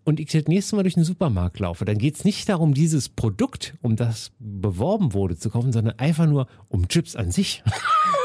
und 0.04 0.20
ich 0.20 0.30
das 0.30 0.44
nächste 0.44 0.76
Mal 0.76 0.82
durch 0.82 0.94
den 0.94 1.04
Supermarkt 1.04 1.58
laufe, 1.58 1.86
dann 1.86 1.96
geht 1.96 2.16
es 2.16 2.24
nicht 2.24 2.48
darum, 2.48 2.74
dieses 2.74 3.08
Produkt, 3.08 3.74
um 3.80 3.96
das 3.96 4.32
beworben 4.38 5.14
wurde, 5.14 5.38
zu 5.38 5.48
kaufen, 5.48 5.72
sondern 5.72 5.98
einfach 5.98 6.26
nur 6.26 6.46
um 6.68 6.88
Chips 6.88 7.16
an 7.16 7.30
sich. 7.30 7.62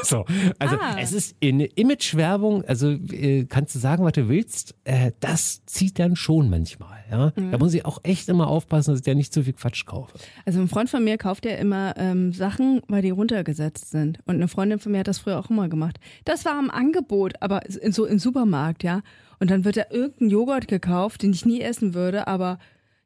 so. 0.09 0.25
Also 0.59 0.75
Ah. 0.79 0.97
es 0.99 1.13
ist 1.13 1.35
eine 1.43 1.65
Image-Werbung, 1.65 2.63
also 2.65 2.89
äh, 2.91 3.45
kannst 3.45 3.75
du 3.75 3.79
sagen, 3.79 4.03
was 4.03 4.13
du 4.13 4.27
willst, 4.29 4.75
äh, 4.83 5.11
das 5.19 5.65
zieht 5.65 5.99
dann 5.99 6.15
schon 6.15 6.49
manchmal. 6.49 6.97
Ja? 7.11 7.31
Da 7.35 7.57
muss 7.57 7.73
ich 7.73 7.85
auch 7.85 7.99
echt 8.03 8.29
immer 8.29 8.47
aufpassen, 8.47 8.91
dass 8.91 8.99
ich 9.01 9.05
da 9.05 9.13
nicht 9.13 9.33
zu 9.33 9.43
viel 9.43 9.53
Quatsch 9.53 9.85
kaufe. 9.85 10.17
Also 10.45 10.59
ein 10.59 10.67
Freund 10.67 10.89
von 10.89 11.03
mir 11.03 11.17
kauft 11.17 11.45
ja 11.45 11.51
immer 11.55 11.93
ähm, 11.97 12.33
Sachen, 12.33 12.81
weil 12.87 13.01
die 13.01 13.09
runtergesetzt 13.11 13.91
sind. 13.91 14.19
Und 14.25 14.35
eine 14.35 14.47
Freundin 14.47 14.79
von 14.79 14.91
mir 14.91 14.99
hat 14.99 15.07
das 15.07 15.19
früher 15.19 15.39
auch 15.39 15.49
immer 15.49 15.69
gemacht. 15.69 15.99
Das 16.25 16.45
war 16.45 16.59
im 16.59 16.69
Angebot, 16.71 17.33
aber 17.41 17.61
so 17.89 18.05
im 18.05 18.19
Supermarkt, 18.19 18.83
ja. 18.83 19.01
Und 19.39 19.51
dann 19.51 19.65
wird 19.65 19.77
da 19.77 19.83
irgendein 19.91 20.29
Joghurt 20.29 20.67
gekauft, 20.67 21.21
den 21.23 21.31
ich 21.31 21.45
nie 21.45 21.61
essen 21.61 21.93
würde, 21.93 22.27
aber 22.27 22.57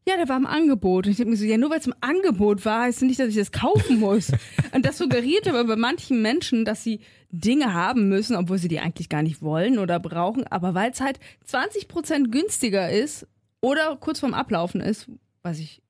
ja, 0.09 0.17
der 0.17 0.27
war 0.27 0.37
im 0.37 0.47
Angebot. 0.47 1.05
Und 1.05 1.11
ich 1.11 1.17
denke 1.17 1.31
mir 1.31 1.37
so, 1.37 1.45
ja, 1.45 1.57
nur 1.57 1.69
weil 1.69 1.79
es 1.79 1.87
im 1.87 1.93
Angebot 2.01 2.65
war, 2.65 2.83
heißt 2.83 3.03
nicht, 3.03 3.19
dass 3.19 3.29
ich 3.29 3.35
das 3.35 3.51
kaufen 3.51 3.99
muss. 3.99 4.31
Und 4.73 4.85
das 4.85 4.97
suggeriert 4.97 5.47
aber 5.47 5.63
bei 5.65 5.75
manchen 5.75 6.21
Menschen, 6.21 6.65
dass 6.65 6.83
sie 6.83 6.99
Dinge 7.31 7.73
haben 7.73 8.09
müssen, 8.09 8.35
obwohl 8.35 8.57
sie 8.57 8.67
die 8.67 8.79
eigentlich 8.79 9.07
gar 9.09 9.21
nicht 9.21 9.41
wollen 9.41 9.77
oder 9.77 9.99
brauchen, 9.99 10.47
aber 10.47 10.73
weil 10.73 10.91
es 10.91 10.99
halt 10.99 11.19
20% 11.47 12.31
günstiger 12.31 12.89
ist 12.89 13.27
oder 13.61 13.97
kurz 13.99 14.19
vorm 14.19 14.33
Ablaufen 14.33 14.81
ist, 14.81 15.07
was 15.43 15.59
ich 15.59 15.83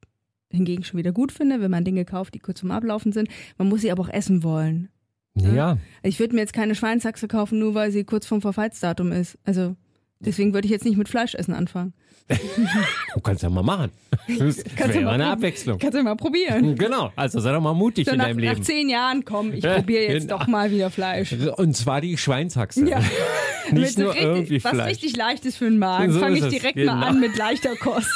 hingegen 0.51 0.83
schon 0.83 0.97
wieder 0.97 1.13
gut 1.13 1.31
finde, 1.31 1.61
wenn 1.61 1.71
man 1.71 1.85
Dinge 1.85 2.03
kauft, 2.03 2.33
die 2.33 2.39
kurz 2.39 2.59
vorm 2.59 2.71
Ablaufen 2.71 3.13
sind. 3.13 3.29
Man 3.57 3.69
muss 3.69 3.81
sie 3.81 3.91
aber 3.91 4.03
auch 4.03 4.09
essen 4.09 4.43
wollen. 4.43 4.89
Ja, 5.35 5.77
Ich 6.03 6.19
würde 6.19 6.35
mir 6.35 6.41
jetzt 6.41 6.53
keine 6.53 6.75
Schweinshaxe 6.75 7.29
kaufen, 7.29 7.59
nur 7.59 7.73
weil 7.73 7.91
sie 7.91 8.03
kurz 8.03 8.25
vorm 8.25 8.41
Verfallsdatum 8.41 9.13
ist. 9.13 9.37
Also 9.45 9.77
deswegen 10.19 10.53
würde 10.53 10.65
ich 10.65 10.71
jetzt 10.71 10.85
nicht 10.85 10.97
mit 10.97 11.09
Fleischessen 11.09 11.53
anfangen. 11.53 11.93
du 13.15 13.21
kannst 13.21 13.41
ja 13.41 13.49
mal 13.49 13.63
machen. 13.63 13.89
Das 14.27 14.63
Kannst 14.75 14.93
wäre 14.93 15.05
mal 15.05 15.13
eine 15.13 15.27
Abwechslung. 15.31 15.79
Kannst 15.79 15.97
du 15.97 16.03
mal 16.03 16.15
probieren. 16.15 16.75
Genau, 16.75 17.11
also 17.15 17.39
sei 17.39 17.51
doch 17.51 17.61
mal 17.61 17.73
mutig 17.73 18.05
So 18.05 18.11
in 18.11 18.19
nach, 18.19 18.25
deinem 18.27 18.37
nach 18.37 18.53
Leben. 18.53 18.63
zehn 18.63 18.87
Jahren, 18.87 19.25
komm, 19.25 19.51
ich 19.53 19.63
Ja, 19.63 19.75
probiere 19.75 20.03
jetzt 20.03 20.27
genau. 20.27 20.37
doch 20.37 20.47
mal 20.47 20.69
wieder 20.69 20.91
Fleisch. 20.91 21.33
Und 21.33 21.75
zwar 21.75 22.01
die 22.01 22.17
Schweinshaxe. 22.17 22.87
Ja. 22.87 23.01
Nicht 23.71 23.97
nur 23.97 24.09
richtig, 24.13 24.23
irgendwie 24.27 24.63
was 24.63 24.71
Fleisch. 24.71 24.89
richtig 24.89 25.15
leichtes 25.17 25.57
für 25.57 25.65
den 25.65 25.79
Magen. 25.79 26.11
So 26.11 26.19
Fange 26.19 26.37
ist 26.37 26.45
ich 26.45 26.59
direkt 26.59 26.75
genau. 26.75 26.95
mal 26.95 27.07
an 27.07 27.19
mit 27.19 27.35
leichter 27.35 27.75
Kost. 27.75 28.11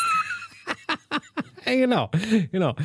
Ja, 1.65 1.73
genau, 1.75 2.09
genau. 2.51 2.75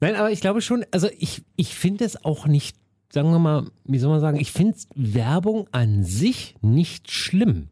Nein, 0.00 0.16
aber 0.16 0.30
ich 0.30 0.40
glaube 0.40 0.60
schon, 0.62 0.84
also 0.92 1.08
ich, 1.18 1.42
ich 1.56 1.74
finde 1.74 2.04
es 2.04 2.24
auch 2.24 2.46
nicht, 2.46 2.76
sagen 3.12 3.30
wir 3.30 3.38
mal, 3.38 3.66
wie 3.84 3.98
soll 3.98 4.10
man 4.10 4.20
sagen, 4.20 4.38
ich 4.40 4.52
finde 4.52 4.78
Werbung 4.94 5.66
an 5.72 6.04
sich 6.04 6.54
nicht 6.62 7.10
schlimm. 7.10 7.68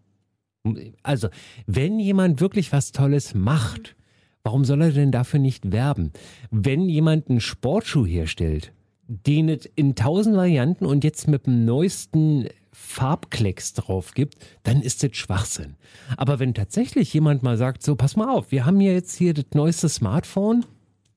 Also, 1.03 1.29
wenn 1.67 1.99
jemand 1.99 2.41
wirklich 2.41 2.73
was 2.73 2.93
Tolles 2.93 3.35
macht, 3.35 3.97
warum 4.43 4.65
soll 4.65 4.83
er 4.83 4.93
denn 4.93 5.13
dafür 5.13 5.41
nicht 5.41 5.73
werben? 5.73 6.13
Wenn 6.51 6.89
jemand 6.89 7.29
einen 7.29 7.41
Sportschuh 7.41 8.07
herstellt, 8.07 8.73
den 9.09 9.49
es 9.49 9.67
in 9.75 9.95
tausend 9.95 10.37
Varianten 10.37 10.85
und 10.85 11.03
jetzt 11.05 11.29
mit 11.29 11.47
dem 11.47 11.65
neuesten 11.65 12.49
Farbklecks 12.73 13.75
drauf 13.75 14.13
gibt, 14.15 14.37
dann 14.63 14.83
ist 14.83 15.03
das 15.03 15.17
Schwachsinn. 15.17 15.77
Aber 16.17 16.39
wenn 16.39 16.55
tatsächlich 16.55 17.13
jemand 17.13 17.43
mal 17.43 17.57
sagt, 17.57 17.83
so, 17.83 17.97
pass 17.97 18.17
mal 18.17 18.29
auf, 18.29 18.53
wir 18.53 18.67
haben 18.67 18.81
hier 18.81 18.93
jetzt 18.93 19.17
hier 19.17 19.35
das 19.35 19.47
neueste 19.55 19.89
Smartphone, 19.89 20.65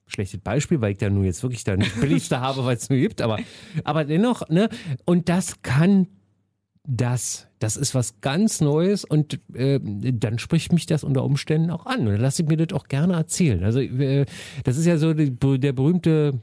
schlechtes 0.06 0.40
Beispiel, 0.40 0.80
weil 0.80 0.92
ich 0.92 0.98
da 0.98 1.08
nur 1.08 1.24
jetzt 1.24 1.42
wirklich 1.42 1.64
das 1.64 1.78
billigste 2.00 2.40
habe, 2.40 2.64
weil 2.64 2.76
es 2.76 2.90
nur 2.90 2.98
gibt, 2.98 3.22
aber, 3.22 3.38
aber 3.84 4.04
dennoch, 4.04 4.48
ne, 4.48 4.68
und 5.04 5.28
das 5.28 5.62
kann 5.62 6.08
das, 6.84 7.46
das 7.60 7.76
ist 7.76 7.94
was 7.94 8.20
ganz 8.20 8.60
Neues 8.60 9.04
und 9.04 9.38
äh, 9.54 9.78
dann 9.80 10.38
spricht 10.38 10.72
mich 10.72 10.86
das 10.86 11.04
unter 11.04 11.24
Umständen 11.24 11.70
auch 11.70 11.86
an. 11.86 12.00
Und 12.00 12.06
dann 12.14 12.20
lasse 12.20 12.42
ich 12.42 12.48
mir 12.48 12.56
das 12.56 12.76
auch 12.76 12.88
gerne 12.88 13.14
erzählen. 13.14 13.62
Also 13.62 13.80
äh, 13.80 14.26
das 14.64 14.76
ist 14.76 14.86
ja 14.86 14.96
so 14.98 15.14
die, 15.14 15.30
der 15.60 15.72
berühmte 15.72 16.40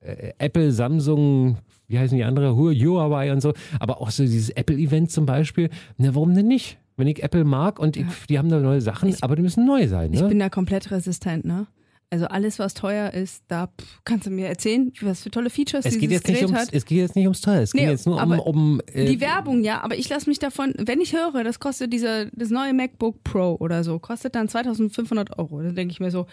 äh, 0.00 0.32
Apple, 0.38 0.70
Samsung, 0.70 1.58
wie 1.88 1.98
heißen 1.98 2.16
die 2.16 2.24
andere, 2.24 2.54
Hu- 2.56 2.72
Huawei 2.72 3.32
und 3.32 3.40
so, 3.40 3.52
aber 3.80 4.00
auch 4.00 4.10
so 4.10 4.22
dieses 4.22 4.50
Apple-Event 4.50 5.10
zum 5.10 5.26
Beispiel. 5.26 5.70
Na, 5.96 6.14
warum 6.14 6.34
denn 6.34 6.46
nicht? 6.46 6.78
Wenn 6.96 7.08
ich 7.08 7.24
Apple 7.24 7.44
mag 7.44 7.80
und 7.80 7.96
ich, 7.96 8.06
die 8.28 8.38
haben 8.38 8.48
da 8.48 8.60
neue 8.60 8.80
Sachen, 8.80 9.12
aber 9.22 9.34
die 9.34 9.42
müssen 9.42 9.66
neu 9.66 9.88
sein. 9.88 10.12
Ich 10.12 10.20
Ne? 10.22 10.28
bin 10.28 10.38
da 10.38 10.48
komplett 10.48 10.92
resistent, 10.92 11.44
ne? 11.44 11.66
Also 12.14 12.26
alles, 12.26 12.60
was 12.60 12.74
teuer 12.74 13.12
ist, 13.12 13.42
da 13.48 13.66
pff, 13.66 14.00
kannst 14.04 14.28
du 14.28 14.30
mir 14.30 14.46
erzählen, 14.46 14.92
was 15.00 15.24
für 15.24 15.32
tolle 15.32 15.50
Features 15.50 15.84
es, 15.84 15.98
geht 15.98 16.12
dieses 16.12 16.22
Gerät 16.22 16.42
ums, 16.44 16.56
hat. 16.56 16.68
es 16.72 16.84
geht 16.84 16.98
jetzt 16.98 17.16
nicht 17.16 17.24
ums 17.24 17.40
Teil, 17.40 17.62
es 17.64 17.72
geht 17.72 17.82
Nee, 17.82 17.90
jetzt 17.90 18.06
nur 18.06 18.22
um, 18.22 18.38
um 18.38 18.80
äh, 18.92 19.06
Die 19.06 19.20
Werbung, 19.20 19.64
ja, 19.64 19.80
aber 19.82 19.96
ich 19.98 20.08
lasse 20.08 20.30
mich 20.30 20.38
davon, 20.38 20.74
wenn 20.78 21.00
ich 21.00 21.12
höre, 21.12 21.42
das 21.42 21.58
kostet 21.58 21.92
dieser, 21.92 22.26
das 22.26 22.50
neue 22.50 22.72
MacBook 22.72 23.24
Pro 23.24 23.56
oder 23.58 23.82
so, 23.82 23.98
kostet 23.98 24.36
dann 24.36 24.48
2500 24.48 25.36
Euro. 25.40 25.60
Dann 25.60 25.74
denke 25.74 25.90
ich 25.90 25.98
mir 25.98 26.12
so, 26.12 26.26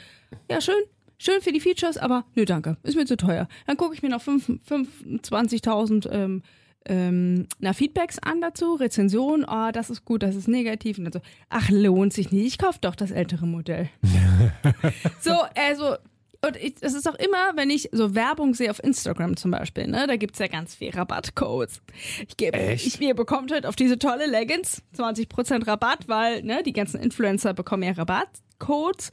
ja, 0.52 0.62
schön, 0.62 0.76
schön 1.18 1.42
für 1.42 1.52
die 1.52 1.60
Features, 1.60 1.98
aber 1.98 2.26
nö, 2.36 2.46
danke, 2.46 2.78
ist 2.84 2.96
mir 2.96 3.06
zu 3.08 3.18
teuer. 3.18 3.48
Dann 3.66 3.76
gucke 3.76 3.96
ich 3.96 4.04
mir 4.04 4.10
noch 4.10 4.22
fünf- 4.22 4.52
25.000 4.70 6.12
ähm, 6.12 6.44
ähm, 6.86 7.48
na, 7.60 7.74
Feedbacks 7.74 8.18
an 8.20 8.42
dazu, 8.42 8.74
Rezensionen, 8.74 9.46
ah, 9.48 9.72
das 9.72 9.90
ist 9.90 10.04
gut, 10.04 10.24
das 10.24 10.36
ist 10.36 10.48
negativ. 10.48 10.98
Und 10.98 11.06
dann 11.06 11.14
so, 11.14 11.22
ach, 11.50 11.70
lohnt 11.70 12.12
sich 12.14 12.32
nicht, 12.32 12.46
ich 12.48 12.58
kaufe 12.58 12.80
doch 12.82 12.96
das 12.96 13.12
ältere 13.12 13.46
Modell. 13.46 13.90
so, 15.20 15.34
also, 15.56 15.96
und 16.44 16.58
es 16.58 16.94
ist 16.94 17.08
auch 17.08 17.16
immer, 17.16 17.56
wenn 17.56 17.70
ich 17.70 17.90
so 17.92 18.16
Werbung 18.16 18.56
sehe 18.56 18.72
auf 18.72 18.84
Instagram 18.84 19.38
zum 19.38 19.52
Beispiel, 19.52 19.88
ne, 19.88 20.08
da 20.08 20.16
gibt's 20.16 20.40
ja 20.40 20.48
ganz 20.48 20.74
viel 20.74 20.90
Rabattcodes. 20.90 21.82
Ich 22.28 22.36
gebe, 22.38 22.58
ich, 22.74 23.00
ihr 23.00 23.14
bekommt 23.14 23.52
halt 23.52 23.66
auf 23.66 23.76
diese 23.76 24.00
tolle 24.00 24.26
Leggings 24.26 24.82
20% 24.98 25.68
Rabatt, 25.68 26.08
weil, 26.08 26.42
ne, 26.44 26.64
die 26.64 26.74
ganzen 26.74 27.00
Influencer 27.00 27.54
bekommen 27.54 27.84
ja 27.84 27.92
Rabattcodes. 27.92 29.12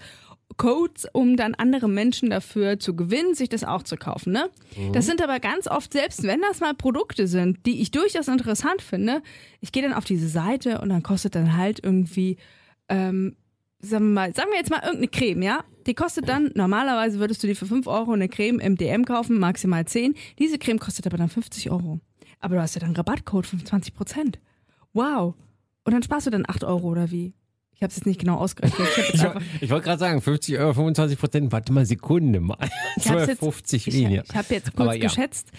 Codes, 0.57 1.07
um 1.13 1.37
dann 1.37 1.55
andere 1.55 1.89
Menschen 1.89 2.31
dafür 2.31 2.79
zu 2.81 2.97
gewinnen, 2.97 3.35
sich 3.35 3.49
das 3.49 3.65
auch 3.65 3.83
zu 3.83 3.97
kaufen. 3.97 4.33
Ne? 4.33 4.51
Das 4.93 5.07
sind 5.07 5.23
aber 5.23 5.41
ganz 5.41 5.69
oft, 5.69 5.93
selbst 5.93 6.23
wenn 6.25 6.41
das 6.41 6.61
mal 6.61 6.75
Produkte 6.75 7.27
sind, 7.27 7.65
die 7.67 7.81
ich 7.81 7.91
durchaus 7.91 8.29
interessant 8.29 8.83
finde, 8.83 9.23
ich 9.61 9.73
gehe 9.73 9.83
dann 9.83 9.93
auf 9.93 10.05
diese 10.05 10.29
Seite 10.29 10.81
und 10.81 10.89
dann 10.89 11.03
kostet 11.03 11.35
dann 11.35 11.57
halt 11.57 11.81
irgendwie 11.83 12.39
ähm, 12.89 13.37
sagen 13.81 14.07
wir 14.07 14.15
mal, 14.15 14.35
sagen 14.35 14.51
wir 14.51 14.59
jetzt 14.59 14.71
mal 14.71 14.81
irgendeine 14.81 15.09
Creme, 15.09 15.43
ja? 15.43 15.65
Die 15.87 15.95
kostet 15.95 16.29
dann, 16.29 16.51
normalerweise 16.55 17.19
würdest 17.19 17.43
du 17.43 17.47
die 17.47 17.55
für 17.55 17.67
5 17.67 17.87
Euro 17.87 18.13
eine 18.13 18.29
Creme 18.29 18.61
im 18.61 18.77
DM 18.77 19.05
kaufen, 19.05 19.39
maximal 19.39 19.87
10. 19.87 20.15
Diese 20.39 20.59
Creme 20.59 20.79
kostet 20.79 21.07
aber 21.07 21.17
dann 21.17 21.29
50 21.29 21.71
Euro. 21.71 22.01
Aber 22.41 22.57
du 22.57 22.63
hast 22.63 22.75
ja 22.75 22.81
dann 22.81 22.95
Rabattcode 22.95 23.47
von 23.47 23.65
20 23.65 23.95
Prozent. 23.95 24.39
Wow. 24.93 25.35
Und 25.85 25.93
dann 25.93 26.03
sparst 26.03 26.27
du 26.27 26.31
dann 26.31 26.45
8 26.47 26.65
Euro 26.65 26.89
oder 26.89 27.11
wie? 27.11 27.35
Ich 27.73 27.83
habe 27.83 27.91
es 27.91 27.97
jetzt 27.97 28.07
nicht 28.07 28.19
genau 28.21 28.37
ausgerechnet. 28.39 28.89
Ich 28.97 29.15
Ich, 29.15 29.63
ich 29.63 29.71
wollte 29.71 29.85
gerade 29.85 30.01
sagen, 30.01 30.21
50 30.21 30.59
Euro, 30.59 30.75
25 30.75 31.19
Prozent, 31.19 31.53
warte 31.53 31.73
mal, 31.73 31.87
Sekunde 31.87 32.41
mal. 32.41 32.59
ich 32.97 33.09
hab's 33.09 33.29
jetzt, 33.29 33.43
12,50 33.43 33.75
ich, 33.75 33.87
weniger. 33.95 34.25
ich 34.29 34.35
habe 34.35 34.53
jetzt 34.53 34.75
kurz 34.75 34.95
ja. 34.95 35.01
geschätzt. 35.01 35.53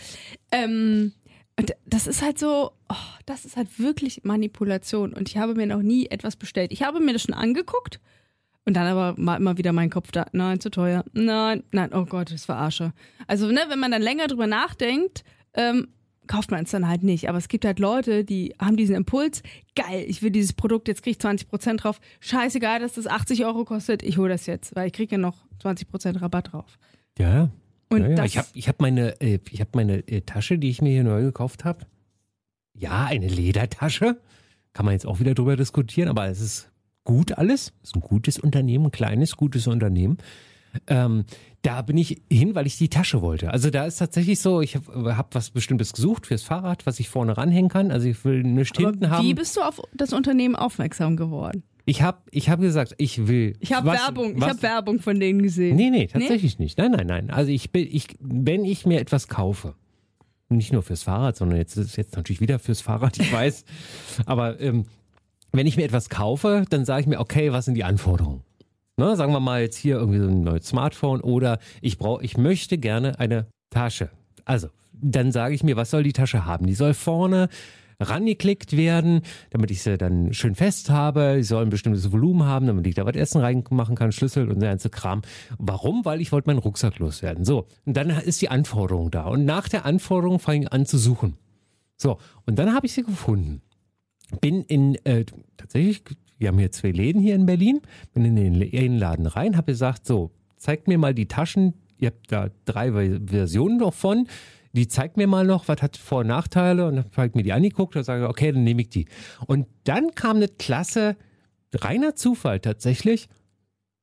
Ähm, 0.51 1.13
und 1.59 1.75
das 1.85 2.07
ist 2.07 2.21
halt 2.21 2.39
so, 2.39 2.71
oh, 2.87 2.95
das 3.25 3.43
ist 3.43 3.57
halt 3.57 3.79
wirklich 3.79 4.23
Manipulation. 4.23 5.11
Und 5.11 5.27
ich 5.27 5.37
habe 5.37 5.55
mir 5.55 5.67
noch 5.67 5.81
nie 5.81 6.05
etwas 6.05 6.37
bestellt. 6.37 6.71
Ich 6.71 6.83
habe 6.83 7.01
mir 7.01 7.11
das 7.11 7.23
schon 7.23 7.35
angeguckt 7.35 7.99
und 8.63 8.77
dann 8.77 8.87
aber 8.87 9.19
mal 9.19 9.35
immer 9.35 9.57
wieder 9.57 9.73
mein 9.73 9.89
Kopf 9.89 10.09
da, 10.11 10.27
nein, 10.31 10.61
zu 10.61 10.71
teuer. 10.71 11.03
Nein, 11.11 11.63
nein, 11.73 11.93
oh 11.93 12.05
Gott, 12.05 12.31
das 12.31 12.45
verarsche. 12.45 12.93
Also, 13.27 13.47
ne, 13.47 13.59
wenn 13.67 13.77
man 13.77 13.91
dann 13.91 14.01
länger 14.01 14.27
drüber 14.27 14.47
nachdenkt, 14.47 15.25
ähm, 15.53 15.89
kauft 16.27 16.49
man 16.49 16.63
es 16.63 16.71
dann 16.71 16.87
halt 16.87 17.03
nicht. 17.03 17.27
Aber 17.27 17.37
es 17.37 17.49
gibt 17.49 17.65
halt 17.65 17.79
Leute, 17.79 18.23
die 18.23 18.55
haben 18.57 18.77
diesen 18.77 18.95
Impuls, 18.95 19.43
geil, 19.75 20.05
ich 20.07 20.21
will 20.21 20.31
dieses 20.31 20.53
Produkt, 20.53 20.87
jetzt 20.87 21.03
kriege 21.03 21.17
ich 21.19 21.25
20% 21.25 21.75
drauf. 21.75 21.99
Scheißegal, 22.21 22.79
dass 22.79 22.93
das 22.93 23.05
80 23.05 23.43
Euro 23.43 23.65
kostet, 23.65 24.01
ich 24.01 24.17
hole 24.17 24.29
das 24.29 24.45
jetzt, 24.45 24.77
weil 24.77 24.87
ich 24.87 24.93
kriege 24.93 25.15
ja 25.15 25.17
noch 25.17 25.35
20% 25.61 26.21
Rabatt 26.21 26.53
drauf. 26.53 26.79
Ja, 27.17 27.49
Und 27.89 28.01
ja, 28.01 28.09
ja. 28.09 28.15
das, 28.15 28.25
ich 28.27 28.37
habe 28.37 28.47
ich 28.53 28.67
hab 28.67 28.81
meine, 28.81 29.19
äh, 29.21 29.39
ich 29.49 29.61
hab 29.61 29.75
meine 29.75 30.07
äh, 30.07 30.21
Tasche, 30.21 30.57
die 30.57 30.69
ich 30.69 30.81
mir 30.81 30.91
hier 30.91 31.03
neu 31.03 31.23
gekauft 31.23 31.65
habe. 31.65 31.85
Ja, 32.73 33.05
eine 33.05 33.27
Ledertasche. 33.27 34.21
Kann 34.73 34.85
man 34.85 34.93
jetzt 34.93 35.05
auch 35.05 35.19
wieder 35.19 35.33
drüber 35.33 35.55
diskutieren, 35.55 36.07
aber 36.07 36.27
es 36.27 36.39
ist 36.39 36.71
gut 37.03 37.33
alles. 37.33 37.73
Es 37.81 37.89
ist 37.89 37.95
ein 37.95 38.01
gutes 38.01 38.39
Unternehmen, 38.39 38.85
ein 38.85 38.91
kleines, 38.91 39.35
gutes 39.35 39.67
Unternehmen. 39.67 40.17
Ähm, 40.87 41.25
da 41.63 41.81
bin 41.81 41.97
ich 41.97 42.21
hin, 42.31 42.55
weil 42.55 42.67
ich 42.67 42.77
die 42.77 42.89
Tasche 42.89 43.21
wollte. 43.21 43.51
Also 43.51 43.69
da 43.71 43.85
ist 43.85 43.97
tatsächlich 43.97 44.39
so, 44.39 44.61
ich 44.61 44.75
habe 44.75 45.17
hab 45.17 45.33
was 45.35 45.49
Bestimmtes 45.49 45.93
gesucht 45.93 46.27
fürs 46.27 46.43
Fahrrad, 46.43 46.85
was 46.85 46.99
ich 46.99 47.09
vorne 47.09 47.35
ranhängen 47.35 47.69
kann. 47.69 47.91
Also 47.91 48.07
ich 48.07 48.23
will 48.23 48.43
nichts 48.43 48.77
hinten 48.77 49.05
aber 49.05 49.17
haben. 49.17 49.25
wie 49.25 49.33
bist 49.33 49.57
du 49.57 49.61
auf 49.61 49.81
das 49.93 50.13
Unternehmen 50.13 50.55
aufmerksam 50.55 51.17
geworden? 51.17 51.63
Ich 51.89 52.01
habe 52.03 52.19
ich 52.31 52.49
hab 52.49 52.59
gesagt, 52.59 52.93
ich 52.99 53.27
will. 53.27 53.55
Ich 53.59 53.73
habe 53.73 53.87
was- 53.87 53.99
Werbung, 54.05 54.35
ich 54.35 54.41
was- 54.41 54.49
habe 54.49 54.61
Werbung 54.61 54.99
von 54.99 55.19
denen 55.19 55.41
gesehen. 55.41 55.75
Nee, 55.75 55.89
nee, 55.89 56.05
tatsächlich 56.07 56.59
nicht. 56.59 56.77
Nein, 56.77 56.91
nein, 56.91 57.07
nein. 57.07 57.29
Also 57.31 57.51
ich 57.51 57.71
bin, 57.71 57.87
ich, 57.89 58.07
wenn 58.19 58.63
ich 58.63 58.85
mir 58.85 58.99
etwas 58.99 59.27
kaufe, 59.27 59.73
nicht 60.49 60.71
nur 60.71 60.83
fürs 60.83 61.03
Fahrrad, 61.03 61.35
sondern 61.35 61.57
jetzt 61.57 61.77
ist 61.77 61.87
es 61.87 61.95
jetzt 61.95 62.15
natürlich 62.15 62.41
wieder 62.41 62.59
fürs 62.59 62.81
Fahrrad, 62.81 63.17
ich 63.19 63.31
weiß. 63.33 63.65
Aber 64.25 64.59
ähm, 64.59 64.85
wenn 65.51 65.65
ich 65.65 65.77
mir 65.77 65.83
etwas 65.83 66.09
kaufe, 66.09 66.65
dann 66.69 66.85
sage 66.85 67.01
ich 67.01 67.07
mir, 67.07 67.19
okay, 67.19 67.51
was 67.51 67.65
sind 67.65 67.73
die 67.75 67.83
Anforderungen? 67.83 68.43
Ne, 68.97 69.15
sagen 69.15 69.31
wir 69.33 69.39
mal 69.39 69.61
jetzt 69.61 69.77
hier 69.77 69.95
irgendwie 69.95 70.19
so 70.19 70.27
ein 70.27 70.43
neues 70.43 70.67
Smartphone 70.67 71.21
oder 71.21 71.57
ich 71.81 71.97
brauche, 71.97 72.23
ich 72.23 72.37
möchte 72.37 72.77
gerne 72.77 73.17
eine 73.19 73.47
Tasche. 73.71 74.09
Also, 74.45 74.67
dann 74.93 75.31
sage 75.31 75.55
ich 75.55 75.63
mir, 75.63 75.75
was 75.77 75.89
soll 75.89 76.03
die 76.03 76.13
Tasche 76.13 76.45
haben? 76.45 76.67
Die 76.67 76.73
soll 76.75 76.93
vorne 76.93 77.47
rangeklickt 77.99 78.77
werden, 78.77 79.21
damit 79.49 79.71
ich 79.71 79.83
sie 79.83 79.97
dann 79.97 80.33
schön 80.33 80.55
fest 80.55 80.89
habe. 80.89 81.35
Sie 81.37 81.43
soll 81.43 81.63
ein 81.63 81.69
bestimmtes 81.69 82.11
Volumen 82.11 82.45
haben, 82.45 82.67
damit 82.67 82.87
ich 82.87 82.95
da 82.95 83.05
was 83.05 83.15
Essen 83.15 83.41
reinmachen 83.41 83.95
kann, 83.95 84.11
Schlüssel 84.11 84.49
und 84.49 84.59
der 84.59 84.69
ganze 84.69 84.89
Kram. 84.89 85.21
Warum? 85.57 86.05
Weil 86.05 86.21
ich 86.21 86.31
wollte 86.31 86.49
meinen 86.49 86.59
Rucksack 86.59 86.99
loswerden. 86.99 87.45
So, 87.45 87.67
und 87.85 87.97
dann 87.97 88.09
ist 88.09 88.41
die 88.41 88.49
Anforderung 88.49 89.11
da. 89.11 89.25
Und 89.25 89.45
nach 89.45 89.67
der 89.67 89.85
Anforderung 89.85 90.39
fange 90.39 90.63
ich 90.63 90.73
an 90.73 90.85
zu 90.85 90.97
suchen. 90.97 91.35
So, 91.97 92.17
und 92.45 92.57
dann 92.57 92.73
habe 92.73 92.85
ich 92.85 92.93
sie 92.93 93.03
gefunden. 93.03 93.61
Bin 94.41 94.61
in, 94.61 94.95
äh, 95.05 95.25
tatsächlich, 95.57 96.03
wir 96.37 96.49
haben 96.49 96.59
hier 96.59 96.71
zwei 96.71 96.91
Läden 96.91 97.21
hier 97.21 97.35
in 97.35 97.45
Berlin, 97.45 97.81
bin 98.13 98.23
in 98.23 98.35
den 98.35 98.97
Laden 98.97 99.25
rein, 99.25 99.57
habe 99.57 99.71
gesagt, 99.71 100.05
so, 100.05 100.31
zeigt 100.55 100.87
mir 100.87 100.97
mal 100.97 101.13
die 101.13 101.27
Taschen, 101.27 101.73
ihr 101.97 102.07
habt 102.07 102.31
da 102.31 102.49
drei 102.65 102.91
Versionen 103.25 103.79
davon, 103.79 104.27
die 104.73 104.87
zeigt 104.87 105.17
mir 105.17 105.27
mal 105.27 105.45
noch, 105.45 105.67
was 105.67 105.81
hat 105.81 105.97
Vor- 105.97 106.19
und 106.19 106.27
Nachteile 106.27 106.85
und 106.87 106.95
dann 106.97 107.05
habe 107.15 107.27
ich 107.27 107.33
mir 107.33 107.43
die 107.43 107.53
angeguckt 107.53 107.95
und 107.95 108.03
sage, 108.03 108.27
okay, 108.27 108.51
dann 108.51 108.63
nehme 108.63 108.81
ich 108.81 108.89
die. 108.89 109.07
Und 109.47 109.67
dann 109.83 110.13
kam 110.15 110.37
eine 110.37 110.47
Klasse, 110.47 111.15
reiner 111.73 112.15
Zufall 112.15 112.59
tatsächlich, 112.59 113.29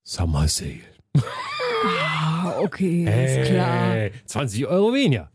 Summer 0.03 0.49
Sale. 0.49 0.81
Ah, 1.85 2.59
okay, 2.61 3.05
ist 3.41 3.49
klar. 3.49 3.91
Hey, 3.91 4.13
20 4.27 4.67
Euro 4.67 4.93
weniger. 4.93 5.31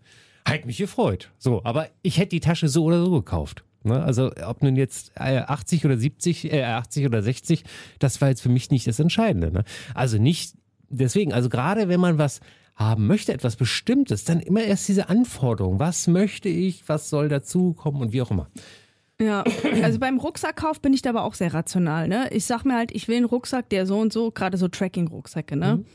Hat 0.45 0.65
mich 0.65 0.77
gefreut. 0.77 1.31
So, 1.37 1.63
aber 1.63 1.89
ich 2.01 2.17
hätte 2.17 2.29
die 2.29 2.39
Tasche 2.39 2.67
so 2.67 2.85
oder 2.85 3.03
so 3.03 3.11
gekauft. 3.11 3.63
Ne? 3.83 4.01
Also 4.01 4.31
ob 4.45 4.63
nun 4.63 4.75
jetzt 4.75 5.11
äh, 5.15 5.39
80 5.39 5.85
oder 5.85 5.97
70, 5.97 6.51
äh, 6.51 6.63
80 6.63 7.05
oder 7.05 7.21
60, 7.21 7.63
das 7.99 8.21
war 8.21 8.29
jetzt 8.29 8.41
für 8.41 8.49
mich 8.49 8.69
nicht 8.71 8.87
das 8.87 8.99
Entscheidende. 8.99 9.51
Ne? 9.51 9.63
Also 9.93 10.17
nicht 10.17 10.55
deswegen, 10.89 11.33
also 11.33 11.49
gerade 11.49 11.89
wenn 11.89 11.99
man 11.99 12.17
was 12.17 12.41
haben 12.81 13.07
möchte, 13.07 13.33
etwas 13.33 13.55
Bestimmtes, 13.55 14.23
dann 14.25 14.39
immer 14.39 14.63
erst 14.63 14.87
diese 14.87 15.09
Anforderung. 15.09 15.79
Was 15.79 16.07
möchte 16.07 16.49
ich, 16.49 16.87
was 16.87 17.09
soll 17.09 17.29
dazukommen 17.29 18.01
und 18.01 18.11
wie 18.13 18.21
auch 18.21 18.31
immer. 18.31 18.49
Ja, 19.19 19.43
also 19.83 19.99
beim 19.99 20.17
Rucksackkauf 20.17 20.81
bin 20.81 20.93
ich 20.93 21.01
da 21.03 21.11
aber 21.11 21.23
auch 21.23 21.35
sehr 21.35 21.53
rational. 21.53 22.07
Ne? 22.07 22.29
Ich 22.31 22.45
sag 22.45 22.63
mir 22.65 22.75
halt, 22.75 22.91
ich 22.91 23.07
will 23.07 23.17
einen 23.17 23.25
Rucksack, 23.25 23.69
der 23.69 23.85
so 23.85 23.99
und 23.99 24.11
so, 24.11 24.31
gerade 24.31 24.57
so 24.57 24.67
Tracking-Rucksäcke, 24.67 25.55
ne? 25.55 25.77
Mhm. 25.77 25.85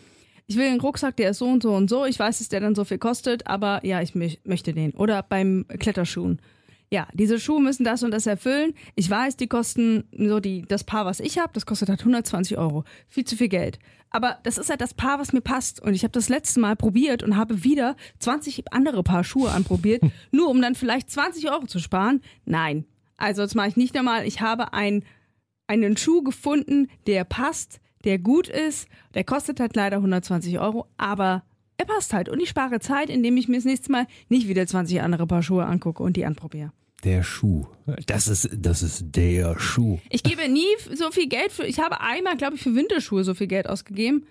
Ich 0.48 0.56
will 0.56 0.66
einen 0.68 0.80
Rucksack, 0.80 1.16
der 1.16 1.30
ist 1.30 1.38
so 1.38 1.46
und 1.48 1.60
so 1.60 1.74
und 1.74 1.90
so. 1.90 2.04
Ich 2.04 2.20
weiß, 2.20 2.38
dass 2.38 2.48
der 2.48 2.60
dann 2.60 2.76
so 2.76 2.84
viel 2.84 2.98
kostet, 2.98 3.48
aber 3.48 3.84
ja, 3.84 4.00
ich 4.00 4.12
mö- 4.12 4.38
möchte 4.44 4.72
den. 4.72 4.92
Oder 4.92 5.24
beim 5.24 5.66
Kletterschuhen. 5.80 6.40
Ja, 6.88 7.08
diese 7.14 7.40
Schuhe 7.40 7.60
müssen 7.60 7.82
das 7.82 8.04
und 8.04 8.12
das 8.12 8.28
erfüllen. 8.28 8.72
Ich 8.94 9.10
weiß, 9.10 9.36
die 9.36 9.48
kosten 9.48 10.04
so 10.16 10.38
die, 10.38 10.62
das 10.62 10.84
Paar, 10.84 11.04
was 11.04 11.18
ich 11.18 11.38
habe, 11.40 11.50
das 11.52 11.66
kostet 11.66 11.88
halt 11.88 11.98
120 11.98 12.56
Euro. 12.58 12.84
Viel 13.08 13.24
zu 13.24 13.34
viel 13.34 13.48
Geld. 13.48 13.80
Aber 14.16 14.38
das 14.44 14.56
ist 14.56 14.70
halt 14.70 14.80
das 14.80 14.94
Paar, 14.94 15.18
was 15.18 15.34
mir 15.34 15.42
passt. 15.42 15.78
Und 15.82 15.92
ich 15.92 16.02
habe 16.02 16.12
das 16.12 16.30
letzte 16.30 16.58
Mal 16.58 16.74
probiert 16.74 17.22
und 17.22 17.36
habe 17.36 17.64
wieder 17.64 17.96
20 18.18 18.72
andere 18.72 19.02
Paar 19.02 19.24
Schuhe 19.24 19.50
anprobiert, 19.50 20.02
nur 20.30 20.48
um 20.48 20.62
dann 20.62 20.74
vielleicht 20.74 21.10
20 21.10 21.50
Euro 21.50 21.66
zu 21.66 21.80
sparen. 21.80 22.22
Nein. 22.46 22.86
Also 23.18 23.42
das 23.42 23.54
mache 23.54 23.68
ich 23.68 23.76
nicht 23.76 23.94
nochmal. 23.94 24.26
Ich 24.26 24.40
habe 24.40 24.72
ein, 24.72 25.04
einen 25.66 25.98
Schuh 25.98 26.22
gefunden, 26.22 26.88
der 27.06 27.24
passt, 27.24 27.78
der 28.04 28.18
gut 28.18 28.48
ist. 28.48 28.88
Der 29.12 29.22
kostet 29.22 29.60
halt 29.60 29.76
leider 29.76 29.98
120 29.98 30.60
Euro, 30.60 30.86
aber 30.96 31.42
er 31.76 31.84
passt 31.84 32.14
halt. 32.14 32.30
Und 32.30 32.40
ich 32.40 32.48
spare 32.48 32.80
Zeit, 32.80 33.10
indem 33.10 33.36
ich 33.36 33.48
mir 33.48 33.56
das 33.56 33.66
nächste 33.66 33.92
Mal 33.92 34.06
nicht 34.30 34.48
wieder 34.48 34.66
20 34.66 35.02
andere 35.02 35.26
Paar 35.26 35.42
Schuhe 35.42 35.66
angucke 35.66 36.02
und 36.02 36.16
die 36.16 36.24
anprobiere. 36.24 36.72
Der 37.04 37.22
Schuh. 37.22 37.66
Das 38.06 38.26
ist, 38.26 38.48
das 38.52 38.82
ist 38.82 39.04
der 39.14 39.58
Schuh. 39.58 39.98
Ich 40.10 40.22
gebe 40.22 40.48
nie 40.48 40.64
so 40.94 41.10
viel 41.10 41.28
Geld 41.28 41.52
für. 41.52 41.64
Ich 41.66 41.78
habe 41.78 42.00
einmal, 42.00 42.36
glaube 42.36 42.56
ich, 42.56 42.62
für 42.62 42.74
Winterschuhe 42.74 43.22
so 43.22 43.34
viel 43.34 43.46
Geld 43.46 43.68
ausgegeben. 43.68 44.26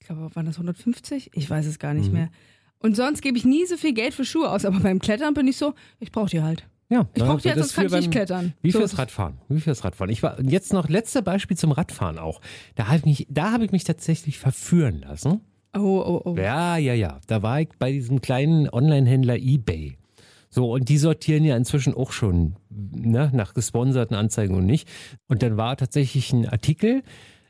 Ich 0.00 0.06
glaube, 0.06 0.34
waren 0.34 0.46
das 0.46 0.56
150? 0.56 1.30
Ich 1.34 1.50
weiß 1.50 1.66
es 1.66 1.78
gar 1.78 1.92
nicht 1.94 2.12
mehr. 2.12 2.30
Und 2.78 2.96
sonst 2.96 3.20
gebe 3.20 3.36
ich 3.36 3.44
nie 3.44 3.66
so 3.66 3.76
viel 3.76 3.92
Geld 3.92 4.14
für 4.14 4.24
Schuhe 4.24 4.50
aus. 4.50 4.64
Aber 4.64 4.80
beim 4.80 4.98
Klettern 5.00 5.34
bin 5.34 5.46
ich 5.46 5.56
so, 5.58 5.74
ich 5.98 6.10
brauche 6.12 6.30
die 6.30 6.40
halt. 6.42 6.66
Ja, 6.88 7.06
Ich 7.14 7.22
brauche 7.22 7.40
die 7.40 7.48
halt, 7.50 7.58
sonst 7.58 7.74
kann 7.74 7.86
ich 7.86 7.92
nicht 7.92 8.10
klettern. 8.10 8.54
Wie 8.62 8.70
So 8.72 8.78
fürs 8.80 8.94
es. 8.94 8.98
Radfahren. 8.98 9.38
Wie 9.48 9.60
fürs 9.60 9.84
Radfahren. 9.84 10.10
Ich 10.10 10.22
war 10.24 10.40
jetzt 10.40 10.72
noch 10.72 10.88
letzte 10.88 11.22
Beispiel 11.22 11.56
zum 11.56 11.70
Radfahren 11.70 12.18
auch. 12.18 12.40
Da 12.74 12.86
habe 12.86 12.96
ich 12.96 13.04
mich, 13.04 13.26
da 13.30 13.52
habe 13.52 13.64
ich 13.64 13.70
mich 13.70 13.84
tatsächlich 13.84 14.38
verführen 14.38 15.00
lassen. 15.00 15.40
Oh, 15.76 15.78
oh, 15.78 16.22
oh. 16.24 16.36
Ja, 16.36 16.78
ja, 16.78 16.94
ja. 16.94 17.20
Da 17.28 17.42
war 17.42 17.60
ich 17.60 17.68
bei 17.78 17.92
diesem 17.92 18.20
kleinen 18.20 18.68
Online-Händler 18.68 19.36
eBay. 19.36 19.98
So, 20.50 20.72
und 20.72 20.88
die 20.88 20.98
sortieren 20.98 21.44
ja 21.44 21.56
inzwischen 21.56 21.94
auch 21.94 22.10
schon 22.10 22.56
ne, 22.70 23.30
nach 23.32 23.54
gesponserten 23.54 24.16
Anzeigen 24.16 24.56
und 24.56 24.66
nicht. 24.66 24.88
Und 25.28 25.42
dann 25.42 25.56
war 25.56 25.76
tatsächlich 25.76 26.32
ein 26.32 26.48
Artikel, 26.48 27.02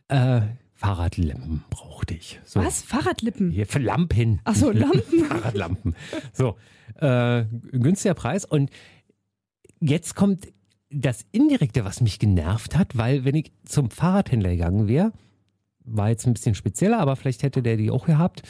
äh, 0.09 0.43
Fahrradlampen 0.75 1.65
brauchte 1.69 2.15
ich. 2.15 2.41
So. 2.45 2.61
Was? 2.61 2.83
Fahrradlippen? 2.83 3.51
Hier 3.51 3.67
für 3.67 3.79
Lampen. 3.79 4.41
Ach 4.45 4.55
so, 4.55 4.71
Lampen. 4.73 5.25
Fahrradlampen. 5.25 5.95
So, 6.33 6.57
äh, 6.97 7.45
günstiger 7.73 8.15
Preis. 8.15 8.45
Und 8.45 8.71
jetzt 9.81 10.15
kommt 10.15 10.49
das 10.91 11.25
Indirekte, 11.33 11.85
was 11.85 12.01
mich 12.01 12.19
genervt 12.19 12.77
hat, 12.77 12.97
weil 12.97 13.25
wenn 13.25 13.35
ich 13.35 13.53
zum 13.65 13.91
Fahrradhändler 13.91 14.51
gegangen 14.51 14.89
wäre, 14.89 15.13
war 15.85 16.11
jetzt 16.11 16.27
ein 16.27 16.35
bisschen 16.35 16.55
spezieller, 16.55 16.99
aber 16.99 17.17
vielleicht 17.17 17.43
hätte 17.43 17.63
der 17.63 17.77
die 17.77 17.91
auch 17.91 18.07
gehabt, 18.07 18.43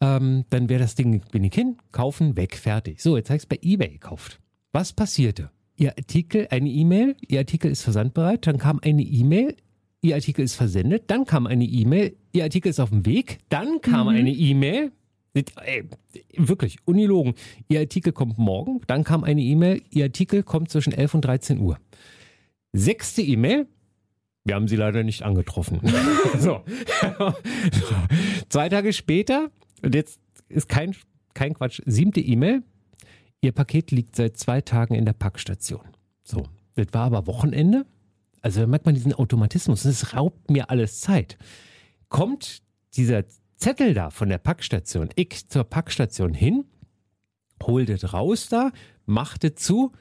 ähm, 0.00 0.44
dann 0.50 0.68
wäre 0.68 0.80
das 0.80 0.94
Ding, 0.94 1.22
bin 1.30 1.44
ich 1.44 1.54
hin, 1.54 1.76
kaufen, 1.92 2.36
weg, 2.36 2.56
fertig. 2.56 3.00
So, 3.00 3.16
jetzt 3.16 3.30
habe 3.30 3.36
ich 3.36 3.42
es 3.44 3.46
bei 3.46 3.58
Ebay 3.62 3.88
gekauft. 3.88 4.40
Was 4.72 4.92
passierte? 4.92 5.50
Ihr 5.76 5.96
Artikel, 5.96 6.48
eine 6.50 6.68
E-Mail, 6.68 7.16
Ihr 7.26 7.40
Artikel 7.40 7.70
ist 7.70 7.82
versandbereit, 7.82 8.46
dann 8.46 8.58
kam 8.58 8.80
eine 8.82 9.02
E-Mail, 9.02 9.56
Ihr 10.02 10.14
Artikel 10.14 10.44
ist 10.44 10.54
versendet, 10.54 11.04
dann 11.08 11.24
kam 11.24 11.46
eine 11.46 11.64
E-Mail, 11.64 12.16
Ihr 12.32 12.44
Artikel 12.44 12.68
ist 12.68 12.80
auf 12.80 12.90
dem 12.90 13.06
Weg, 13.06 13.38
dann 13.48 13.80
kam 13.80 14.08
eine 14.08 14.30
E-Mail, 14.30 14.92
Ey, 15.34 15.88
wirklich, 16.36 16.78
unilogen. 16.84 17.34
Ihr 17.66 17.80
Artikel 17.80 18.12
kommt 18.12 18.38
morgen, 18.38 18.80
dann 18.86 19.02
kam 19.02 19.24
eine 19.24 19.42
E-Mail, 19.42 19.82
Ihr 19.90 20.04
Artikel 20.04 20.44
kommt 20.44 20.70
zwischen 20.70 20.92
11 20.92 21.14
und 21.14 21.24
13 21.24 21.58
Uhr. 21.58 21.78
Sechste 22.72 23.20
E-Mail, 23.20 23.66
wir 24.44 24.54
haben 24.54 24.68
sie 24.68 24.76
leider 24.76 25.02
nicht 25.02 25.22
angetroffen. 25.22 25.80
so. 26.38 26.62
Zwei 28.48 28.68
Tage 28.68 28.92
später, 28.92 29.50
und 29.84 29.94
jetzt 29.94 30.20
ist 30.48 30.68
kein, 30.68 30.94
kein 31.34 31.54
Quatsch, 31.54 31.80
siebte 31.86 32.20
E-Mail, 32.20 32.62
Ihr 33.44 33.52
Paket 33.52 33.90
liegt 33.90 34.16
seit 34.16 34.38
zwei 34.38 34.62
Tagen 34.62 34.94
in 34.94 35.04
der 35.04 35.12
Packstation. 35.12 35.82
So, 36.22 36.46
das 36.76 36.86
war 36.92 37.04
aber 37.04 37.26
Wochenende. 37.26 37.84
Also 38.40 38.62
da 38.62 38.66
merkt 38.66 38.86
man 38.86 38.94
diesen 38.94 39.12
Automatismus. 39.12 39.82
Das 39.82 40.14
raubt 40.14 40.50
mir 40.50 40.70
alles 40.70 41.02
Zeit. 41.02 41.36
Kommt 42.08 42.62
dieser 42.94 43.24
Zettel 43.56 43.92
da 43.92 44.08
von 44.08 44.30
der 44.30 44.38
Packstation, 44.38 45.10
ich 45.14 45.46
zur 45.46 45.64
Packstation 45.64 46.32
hin, 46.32 46.64
hol 47.62 47.84
das 47.84 48.14
raus 48.14 48.48
da, 48.48 48.72
macht 49.04 49.44
das 49.44 49.56
zu, 49.56 49.92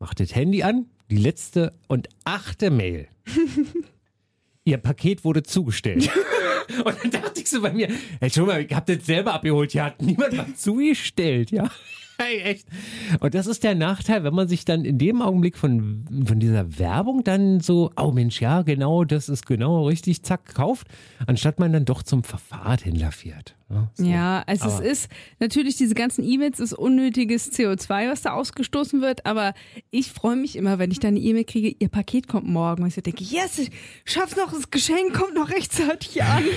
macht 0.00 0.18
das 0.18 0.34
Handy 0.34 0.64
an, 0.64 0.86
die 1.08 1.18
letzte 1.18 1.74
und 1.86 2.08
achte 2.24 2.70
Mail. 2.70 3.06
Ihr 4.64 4.78
Paket 4.78 5.24
wurde 5.24 5.44
zugestellt. 5.44 6.10
und 6.84 6.96
dann 7.02 7.10
dachte 7.10 7.40
ich 7.40 7.48
so 7.48 7.60
bei 7.60 7.72
mir, 7.72 7.88
hey, 8.20 8.30
schon 8.30 8.46
mal, 8.46 8.62
ich 8.62 8.74
hab 8.74 8.86
das 8.86 9.04
selber 9.06 9.34
abgeholt, 9.34 9.74
ja, 9.74 9.86
hat 9.86 10.02
niemand 10.02 10.36
was 10.36 10.56
zugestellt, 10.56 11.50
ja. 11.50 11.70
Hey, 12.20 12.40
echt. 12.40 12.66
Und 13.20 13.32
das 13.34 13.46
ist 13.46 13.62
der 13.62 13.76
Nachteil, 13.76 14.24
wenn 14.24 14.34
man 14.34 14.48
sich 14.48 14.64
dann 14.64 14.84
in 14.84 14.98
dem 14.98 15.22
Augenblick 15.22 15.56
von, 15.56 16.04
von 16.26 16.40
dieser 16.40 16.76
Werbung 16.76 17.22
dann 17.22 17.60
so, 17.60 17.92
oh 17.96 18.10
Mensch, 18.10 18.40
ja, 18.40 18.62
genau, 18.62 19.04
das 19.04 19.28
ist 19.28 19.46
genau 19.46 19.86
richtig, 19.86 20.24
zack, 20.24 20.52
kauft, 20.52 20.88
anstatt 21.28 21.60
man 21.60 21.72
dann 21.72 21.84
doch 21.84 22.02
zum 22.02 22.24
Fahrradhändler 22.24 23.12
fährt. 23.12 23.54
Ja, 23.70 23.90
so. 23.94 24.04
Ja, 24.04 24.42
also 24.46 24.64
Aber- 24.64 24.84
es 24.84 25.02
ist 25.04 25.10
natürlich 25.40 25.76
diese 25.76 25.94
ganzen 25.94 26.24
E-Mails 26.24 26.58
ist 26.58 26.72
unnötiges 26.72 27.52
CO2, 27.52 28.10
was 28.10 28.22
da 28.22 28.32
ausgestoßen 28.32 29.02
wird, 29.02 29.26
aber 29.26 29.52
ich 29.90 30.10
freue 30.10 30.36
mich 30.36 30.56
immer, 30.56 30.78
wenn 30.78 30.90
ich 30.90 31.00
dann 31.00 31.08
eine 31.10 31.20
E-Mail 31.20 31.44
kriege, 31.44 31.74
ihr 31.78 31.88
Paket 31.90 32.28
kommt 32.28 32.46
morgen 32.48 32.82
und 32.82 32.88
ich 32.88 32.94
so 32.94 33.02
denke, 33.02 33.22
yes, 33.24 33.58
ich 33.58 33.70
schaff's 34.06 34.36
noch, 34.36 34.52
das 34.52 34.70
Geschenk 34.70 35.12
kommt 35.12 35.34
noch 35.34 35.50
rechtzeitig 35.50 36.22
an. 36.22 36.44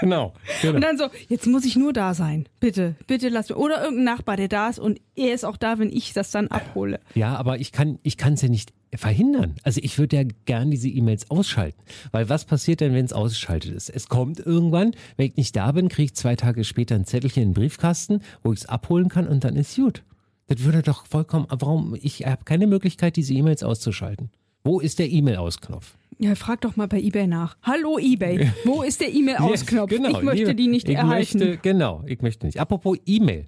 Genau. 0.00 0.32
genau. 0.62 0.76
Und 0.76 0.80
dann 0.82 0.96
so, 0.96 1.08
jetzt 1.28 1.46
muss 1.46 1.64
ich 1.66 1.76
nur 1.76 1.92
da 1.92 2.14
sein. 2.14 2.48
Bitte, 2.58 2.94
bitte 3.06 3.28
lass 3.28 3.50
mir. 3.50 3.56
Oder 3.56 3.82
irgendein 3.82 4.04
Nachbar, 4.04 4.36
der 4.38 4.48
da 4.48 4.68
ist 4.70 4.78
und 4.78 4.98
er 5.14 5.34
ist 5.34 5.44
auch 5.44 5.58
da, 5.58 5.78
wenn 5.78 5.90
ich 5.90 6.14
das 6.14 6.30
dann 6.30 6.48
abhole. 6.48 7.00
Ja, 7.14 7.34
aber 7.36 7.58
ich 7.58 7.70
kann 7.70 7.98
ich 8.02 8.16
kann 8.16 8.32
es 8.34 8.42
ja 8.42 8.48
nicht 8.48 8.72
verhindern. 8.94 9.54
Also 9.62 9.80
ich 9.82 9.98
würde 9.98 10.16
ja 10.16 10.22
gern 10.44 10.70
diese 10.70 10.88
E-Mails 10.88 11.30
ausschalten. 11.30 11.80
Weil 12.12 12.28
was 12.28 12.44
passiert 12.44 12.80
denn, 12.80 12.94
wenn 12.94 13.04
es 13.04 13.12
ausgeschaltet 13.12 13.72
ist? 13.72 13.88
Es 13.88 14.08
kommt 14.08 14.40
irgendwann, 14.40 14.92
wenn 15.16 15.26
ich 15.26 15.36
nicht 15.36 15.56
da 15.56 15.72
bin, 15.72 15.88
kriege 15.88 16.06
ich 16.06 16.14
zwei 16.14 16.36
Tage 16.36 16.64
später 16.64 16.94
ein 16.94 17.04
Zettelchen 17.04 17.42
in 17.42 17.48
den 17.50 17.54
Briefkasten, 17.54 18.22
wo 18.42 18.52
ich 18.52 18.60
es 18.60 18.66
abholen 18.66 19.08
kann 19.08 19.28
und 19.28 19.44
dann 19.44 19.56
ist 19.56 19.76
gut. 19.76 20.02
Das 20.48 20.64
würde 20.64 20.82
doch 20.82 21.06
vollkommen, 21.06 21.46
warum, 21.48 21.96
ich 22.00 22.26
habe 22.26 22.44
keine 22.44 22.66
Möglichkeit, 22.66 23.16
diese 23.16 23.34
E-Mails 23.34 23.62
auszuschalten. 23.62 24.30
Wo 24.64 24.80
ist 24.80 24.98
der 24.98 25.08
E-Mail-Ausknopf? 25.08 25.94
Ja, 26.18 26.34
frag 26.34 26.60
doch 26.60 26.76
mal 26.76 26.88
bei 26.88 27.00
eBay 27.00 27.26
nach. 27.26 27.56
Hallo 27.62 27.98
eBay, 27.98 28.50
wo 28.64 28.82
ist 28.82 29.00
der 29.00 29.14
E-Mail-Ausknopf? 29.14 29.90
Yes, 29.92 30.00
genau. 30.02 30.18
ich 30.18 30.22
möchte 30.22 30.54
die 30.54 30.66
nicht 30.66 30.88
ich 30.88 30.96
erhalten. 30.96 31.38
Möchte, 31.38 31.56
genau, 31.58 32.02
ich 32.06 32.20
möchte 32.20 32.46
nicht. 32.46 32.60
Apropos 32.60 32.98
E-Mail. 33.06 33.46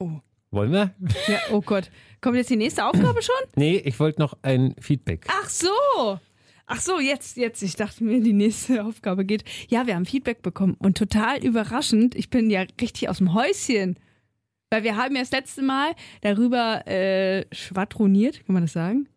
Oh. 0.00 0.10
Wollen 0.50 0.72
wir? 0.72 0.94
Ja, 1.26 1.38
oh 1.52 1.60
Gott. 1.60 1.90
Kommt 2.20 2.36
jetzt 2.36 2.50
die 2.50 2.56
nächste 2.56 2.84
Aufgabe 2.84 3.22
schon? 3.22 3.34
Nee, 3.56 3.76
ich 3.84 3.98
wollte 4.00 4.20
noch 4.20 4.36
ein 4.42 4.74
Feedback. 4.80 5.26
Ach 5.28 5.48
so. 5.48 6.18
Ach 6.66 6.80
so, 6.80 7.00
jetzt, 7.00 7.36
jetzt. 7.36 7.62
Ich 7.62 7.76
dachte 7.76 8.04
mir, 8.04 8.20
die 8.20 8.32
nächste 8.32 8.84
Aufgabe 8.86 9.24
geht. 9.24 9.44
Ja, 9.68 9.86
wir 9.86 9.94
haben 9.94 10.06
Feedback 10.06 10.42
bekommen 10.42 10.76
und 10.78 10.96
total 10.96 11.44
überraschend. 11.44 12.14
Ich 12.14 12.30
bin 12.30 12.50
ja 12.50 12.64
richtig 12.80 13.08
aus 13.08 13.18
dem 13.18 13.34
Häuschen. 13.34 13.98
Weil 14.70 14.84
wir 14.84 14.96
haben 14.96 15.14
ja 15.14 15.22
das 15.22 15.30
letzte 15.30 15.62
Mal 15.62 15.92
darüber 16.20 16.86
äh, 16.86 17.46
schwadroniert, 17.52 18.44
kann 18.44 18.52
man 18.52 18.64
das 18.64 18.74
sagen? 18.74 19.08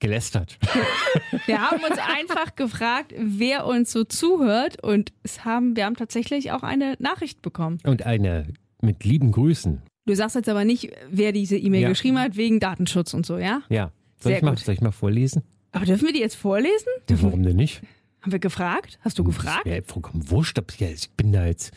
Gelästert. 0.00 0.58
Wir 1.46 1.62
haben 1.62 1.82
uns 1.82 1.96
einfach 1.98 2.54
gefragt, 2.54 3.14
wer 3.16 3.66
uns 3.66 3.92
so 3.92 4.04
zuhört 4.04 4.82
und 4.82 5.12
es 5.22 5.44
haben, 5.46 5.74
wir 5.74 5.86
haben 5.86 5.96
tatsächlich 5.96 6.52
auch 6.52 6.62
eine 6.62 6.96
Nachricht 6.98 7.40
bekommen. 7.40 7.78
Und 7.84 8.04
eine 8.04 8.52
mit 8.82 9.04
lieben 9.04 9.32
Grüßen. 9.32 9.80
Du 10.06 10.14
sagst 10.14 10.36
jetzt 10.36 10.48
aber 10.48 10.64
nicht, 10.64 10.90
wer 11.10 11.32
diese 11.32 11.56
E-Mail 11.56 11.82
Ja. 11.82 11.88
geschrieben 11.88 12.18
hat, 12.18 12.36
wegen 12.36 12.60
Datenschutz 12.60 13.12
und 13.12 13.26
so, 13.26 13.38
ja? 13.38 13.62
Ja. 13.68 13.90
Soll, 14.20 14.30
Sehr 14.30 14.36
ich 14.38 14.42
mal, 14.42 14.50
gut. 14.50 14.60
soll 14.60 14.74
ich 14.74 14.80
mal 14.80 14.92
vorlesen? 14.92 15.42
Aber 15.72 15.84
dürfen 15.84 16.06
wir 16.06 16.12
die 16.12 16.20
jetzt 16.20 16.36
vorlesen? 16.36 16.88
Ja, 17.10 17.20
warum 17.22 17.42
denn 17.42 17.56
nicht? 17.56 17.82
Haben 18.22 18.32
wir 18.32 18.38
gefragt? 18.38 18.98
Hast 19.02 19.18
du 19.18 19.24
gefragt? 19.24 19.66
Ja, 19.66 19.80
vollkommen 19.84 20.30
wurscht. 20.30 20.58
ich 20.80 21.10
bin 21.10 21.32
da 21.32 21.46
jetzt. 21.46 21.72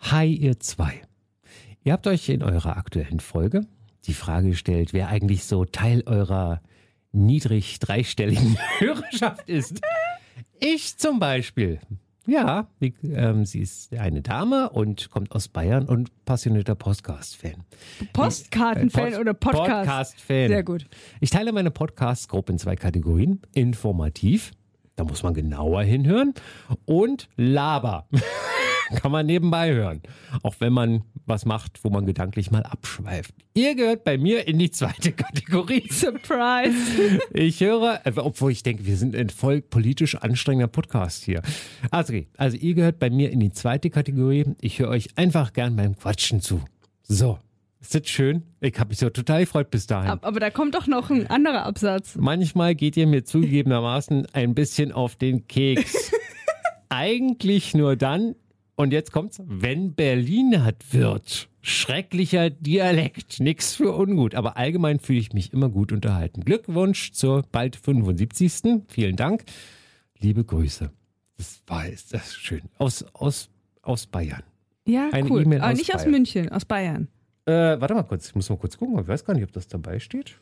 Hi, 0.00 0.26
ihr 0.32 0.60
zwei. 0.60 1.00
Ihr 1.84 1.92
habt 1.92 2.06
euch 2.06 2.28
in 2.28 2.42
eurer 2.42 2.76
aktuellen 2.76 3.20
Folge 3.20 3.62
die 4.06 4.14
Frage 4.14 4.50
gestellt, 4.50 4.92
wer 4.92 5.08
eigentlich 5.08 5.44
so 5.44 5.64
Teil 5.64 6.02
eurer 6.06 6.60
niedrig 7.12 7.78
dreistelligen 7.78 8.56
Hörerschaft 8.78 9.48
ist. 9.48 9.80
Ich 10.60 10.96
zum 10.98 11.18
Beispiel. 11.18 11.78
Ja, 12.28 12.66
die, 12.82 12.92
ähm, 13.10 13.46
sie 13.46 13.60
ist 13.60 13.94
eine 13.94 14.20
Dame 14.20 14.68
und 14.68 15.08
kommt 15.08 15.32
aus 15.32 15.48
Bayern 15.48 15.86
und 15.86 16.10
passionierter 16.26 16.74
Podcast-Fan. 16.74 17.64
Postkartenfan 18.12 19.12
Pod- 19.12 19.20
oder 19.20 19.32
Podcast? 19.32 19.66
Podcast-Fan. 19.66 20.48
Sehr 20.48 20.62
gut. 20.62 20.86
Ich 21.20 21.30
teile 21.30 21.52
meine 21.52 21.70
Podcasts 21.70 22.28
grob 22.28 22.50
in 22.50 22.58
zwei 22.58 22.76
Kategorien. 22.76 23.40
Informativ, 23.54 24.50
da 24.96 25.04
muss 25.04 25.22
man 25.22 25.32
genauer 25.32 25.82
hinhören. 25.84 26.34
Und 26.84 27.30
Laber. 27.36 28.06
Kann 28.96 29.12
man 29.12 29.26
nebenbei 29.26 29.72
hören. 29.72 30.02
Auch 30.42 30.54
wenn 30.60 30.72
man 30.72 31.02
was 31.26 31.44
macht, 31.44 31.84
wo 31.84 31.90
man 31.90 32.06
gedanklich 32.06 32.50
mal 32.50 32.62
abschweift. 32.62 33.34
Ihr 33.54 33.74
gehört 33.74 34.04
bei 34.04 34.16
mir 34.18 34.46
in 34.48 34.58
die 34.58 34.70
zweite 34.70 35.12
Kategorie. 35.12 35.86
Surprise. 35.90 36.74
Ich 37.34 37.60
höre, 37.60 38.00
äh, 38.04 38.12
obwohl 38.16 38.52
ich 38.52 38.62
denke, 38.62 38.86
wir 38.86 38.96
sind 38.96 39.14
ein 39.16 39.28
voll 39.30 39.60
politisch 39.60 40.14
anstrengender 40.14 40.68
Podcast 40.68 41.24
hier. 41.24 41.42
Also, 41.90 42.14
also 42.36 42.56
ihr 42.56 42.74
gehört 42.74 42.98
bei 42.98 43.10
mir 43.10 43.30
in 43.30 43.40
die 43.40 43.52
zweite 43.52 43.90
Kategorie. 43.90 44.44
Ich 44.60 44.78
höre 44.78 44.88
euch 44.88 45.08
einfach 45.16 45.52
gern 45.52 45.76
beim 45.76 45.96
Quatschen 45.98 46.40
zu. 46.40 46.62
So, 47.02 47.38
ist 47.80 47.94
das 47.94 48.08
schön? 48.08 48.42
Ich 48.60 48.78
habe 48.78 48.88
mich 48.90 48.98
so 48.98 49.10
total 49.10 49.40
gefreut 49.40 49.70
bis 49.70 49.86
dahin. 49.86 50.10
Ab- 50.10 50.24
Aber 50.26 50.40
da 50.40 50.50
kommt 50.50 50.74
doch 50.74 50.86
noch 50.86 51.10
ein 51.10 51.26
anderer 51.28 51.64
Absatz. 51.66 52.16
Manchmal 52.16 52.74
geht 52.74 52.96
ihr 52.96 53.06
mir 53.06 53.24
zugegebenermaßen 53.24 54.26
ein 54.32 54.54
bisschen 54.54 54.92
auf 54.92 55.16
den 55.16 55.46
Keks. 55.46 56.12
Eigentlich 56.88 57.74
nur 57.74 57.96
dann, 57.96 58.34
und 58.78 58.92
jetzt 58.92 59.12
kommt's, 59.12 59.42
wenn 59.44 59.92
Berlin 59.94 60.64
hat 60.64 60.92
wird. 60.92 61.48
Schrecklicher 61.60 62.48
Dialekt, 62.50 63.40
nix 63.40 63.74
für 63.74 63.92
ungut, 63.94 64.34
aber 64.34 64.56
allgemein 64.56 65.00
fühle 65.00 65.18
ich 65.18 65.32
mich 65.32 65.52
immer 65.52 65.68
gut 65.68 65.92
unterhalten. 65.92 66.42
Glückwunsch 66.44 67.12
zur 67.12 67.42
bald 67.50 67.76
75. 67.76 68.84
Vielen 68.88 69.16
Dank. 69.16 69.44
Liebe 70.20 70.44
Grüße. 70.44 70.90
Das 71.36 71.60
war 71.66 71.86
ist 71.88 72.14
das 72.14 72.34
schön. 72.34 72.62
Aus, 72.78 73.04
aus, 73.12 73.50
aus 73.82 74.06
Bayern. 74.06 74.42
Ja, 74.86 75.10
Eine 75.12 75.28
cool. 75.30 75.42
E-Mail 75.42 75.60
Aber 75.60 75.72
aus 75.72 75.78
nicht 75.78 75.94
aus 75.94 76.02
Bayern. 76.02 76.10
München, 76.12 76.48
aus 76.50 76.64
Bayern. 76.64 77.08
Äh, 77.46 77.52
warte 77.80 77.94
mal 77.94 78.02
kurz, 78.04 78.28
ich 78.28 78.34
muss 78.34 78.48
mal 78.48 78.56
kurz 78.58 78.78
gucken. 78.78 78.98
Ich 79.00 79.08
weiß 79.08 79.24
gar 79.24 79.34
nicht, 79.34 79.44
ob 79.44 79.52
das 79.52 79.66
dabei 79.68 79.98
steht. 79.98 80.38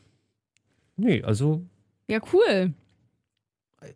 Nee, 0.95 1.21
also 1.23 1.65
Ja, 2.07 2.19
cool. 2.33 2.73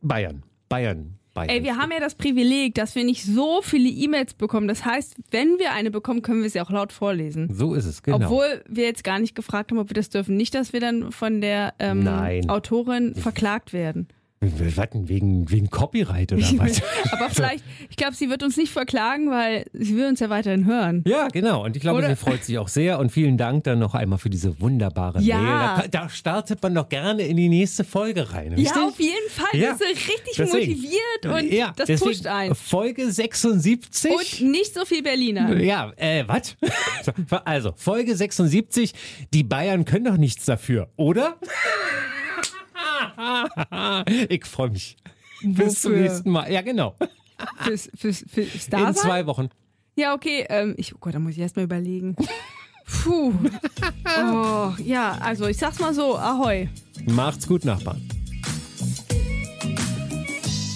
Bayern. 0.01 0.43
Bayern. 0.67 1.17
Bayern. 1.33 1.49
Ey, 1.49 1.63
wir 1.63 1.77
haben 1.77 1.91
ja 1.91 1.99
das 1.99 2.15
Privileg, 2.15 2.75
dass 2.75 2.95
wir 2.95 3.03
nicht 3.03 3.23
so 3.23 3.61
viele 3.61 3.89
E-Mails 3.89 4.33
bekommen. 4.33 4.67
Das 4.67 4.85
heißt, 4.85 5.15
wenn 5.31 5.59
wir 5.59 5.71
eine 5.71 5.91
bekommen, 5.91 6.21
können 6.21 6.41
wir 6.43 6.49
sie 6.49 6.61
auch 6.61 6.69
laut 6.69 6.91
vorlesen. 6.91 7.53
So 7.53 7.73
ist 7.73 7.85
es, 7.85 8.03
genau. 8.03 8.17
Obwohl 8.17 8.63
wir 8.67 8.83
jetzt 8.83 9.03
gar 9.03 9.19
nicht 9.19 9.35
gefragt 9.35 9.71
haben, 9.71 9.79
ob 9.79 9.89
wir 9.89 9.95
das 9.95 10.09
dürfen. 10.09 10.35
Nicht, 10.35 10.53
dass 10.55 10.73
wir 10.73 10.79
dann 10.79 11.11
von 11.11 11.41
der 11.41 11.73
ähm. 11.79 12.07
Autorin 12.47 13.15
verklagt 13.15 13.73
werden. 13.73 14.07
Wir 14.43 14.75
warten 14.75 15.07
wegen, 15.07 15.51
wegen 15.51 15.69
Copyright 15.69 16.33
oder 16.33 16.41
was? 16.57 16.81
Aber 17.11 17.29
vielleicht, 17.31 17.63
ich 17.91 17.95
glaube, 17.95 18.15
sie 18.15 18.27
wird 18.27 18.41
uns 18.41 18.57
nicht 18.57 18.71
verklagen, 18.73 19.29
weil 19.29 19.65
sie 19.71 19.95
will 19.95 20.07
uns 20.07 20.19
ja 20.19 20.31
weiterhin 20.31 20.65
hören. 20.65 21.03
Ja, 21.07 21.27
genau. 21.27 21.63
Und 21.63 21.75
ich 21.75 21.81
glaube, 21.83 21.99
Oder- 21.99 22.09
sie 22.09 22.15
freut 22.15 22.43
sich 22.43 22.57
auch 22.57 22.67
sehr. 22.67 22.97
Und 22.97 23.11
vielen 23.11 23.37
Dank 23.37 23.65
dann 23.65 23.77
noch 23.77 23.93
einmal 23.93 24.17
für 24.17 24.31
diese 24.31 24.59
wunderbare 24.59 25.21
Ja. 25.21 25.37
Mail. 25.37 25.89
Da, 25.91 26.01
da 26.05 26.09
startet 26.09 26.63
man 26.63 26.73
doch 26.73 26.89
gerne 26.89 27.21
in 27.21 27.37
die 27.37 27.49
nächste 27.49 27.83
Folge 27.83 28.33
rein. 28.33 28.53
Richtig? 28.53 28.75
Ja, 28.75 28.87
auf 28.87 28.99
jeden 28.99 29.29
Fall. 29.29 29.59
Ja. 29.59 29.69
Wir 29.69 29.75
sind 29.77 29.95
richtig 29.95 30.35
Deswegen. 30.35 30.71
motiviert 30.71 31.25
und 31.43 31.53
ja, 31.53 31.73
das 31.77 31.99
pusht 32.01 32.25
ein. 32.25 32.55
Folge 32.55 33.11
76. 33.11 34.11
Und 34.41 34.49
nicht 34.49 34.73
so 34.73 34.85
viel 34.85 35.03
Berliner. 35.03 35.55
ja, 35.61 35.91
äh, 35.97 36.23
was? 36.27 36.55
Also, 37.45 37.73
Folge 37.75 38.15
76. 38.15 38.93
Die 39.35 39.43
Bayern 39.43 39.85
können 39.85 40.05
doch 40.05 40.17
nichts 40.17 40.45
dafür, 40.45 40.89
oder? 40.97 41.37
ich 44.29 44.45
freue 44.45 44.69
mich. 44.69 44.97
Bis 45.43 45.81
zum 45.81 45.91
Wofür? 45.91 46.03
nächsten 46.03 46.29
Mal. 46.31 46.51
Ja, 46.51 46.61
genau. 46.61 46.95
Fürs, 47.63 47.89
fürs, 47.97 48.23
fürs 48.29 48.67
In 48.67 48.93
zwei 48.93 49.25
Wochen. 49.25 49.49
Ja, 49.95 50.13
okay. 50.13 50.45
Ähm, 50.49 50.75
ich, 50.77 50.93
oh 50.93 50.97
Gott, 50.99 51.15
da 51.15 51.19
muss 51.19 51.31
ich 51.31 51.39
erst 51.39 51.55
mal 51.55 51.63
überlegen. 51.63 52.15
Puh. 52.85 53.33
Oh, 54.23 54.73
ja, 54.83 55.17
also 55.21 55.47
ich 55.47 55.57
sag's 55.57 55.79
mal 55.79 55.93
so, 55.93 56.17
ahoi. 56.17 56.69
Macht's 57.05 57.47
gut, 57.47 57.65
Nachbarn. 57.65 58.01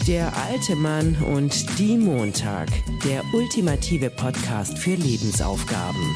Der 0.08 0.32
alte 0.38 0.76
Mann 0.76 1.16
und 1.36 1.80
die 1.80 1.98
Montag. 1.98 2.70
Der 3.04 3.24
ultimative 3.34 4.10
Podcast 4.10 4.78
für 4.78 4.96
Lebensaufgaben. 4.96 6.16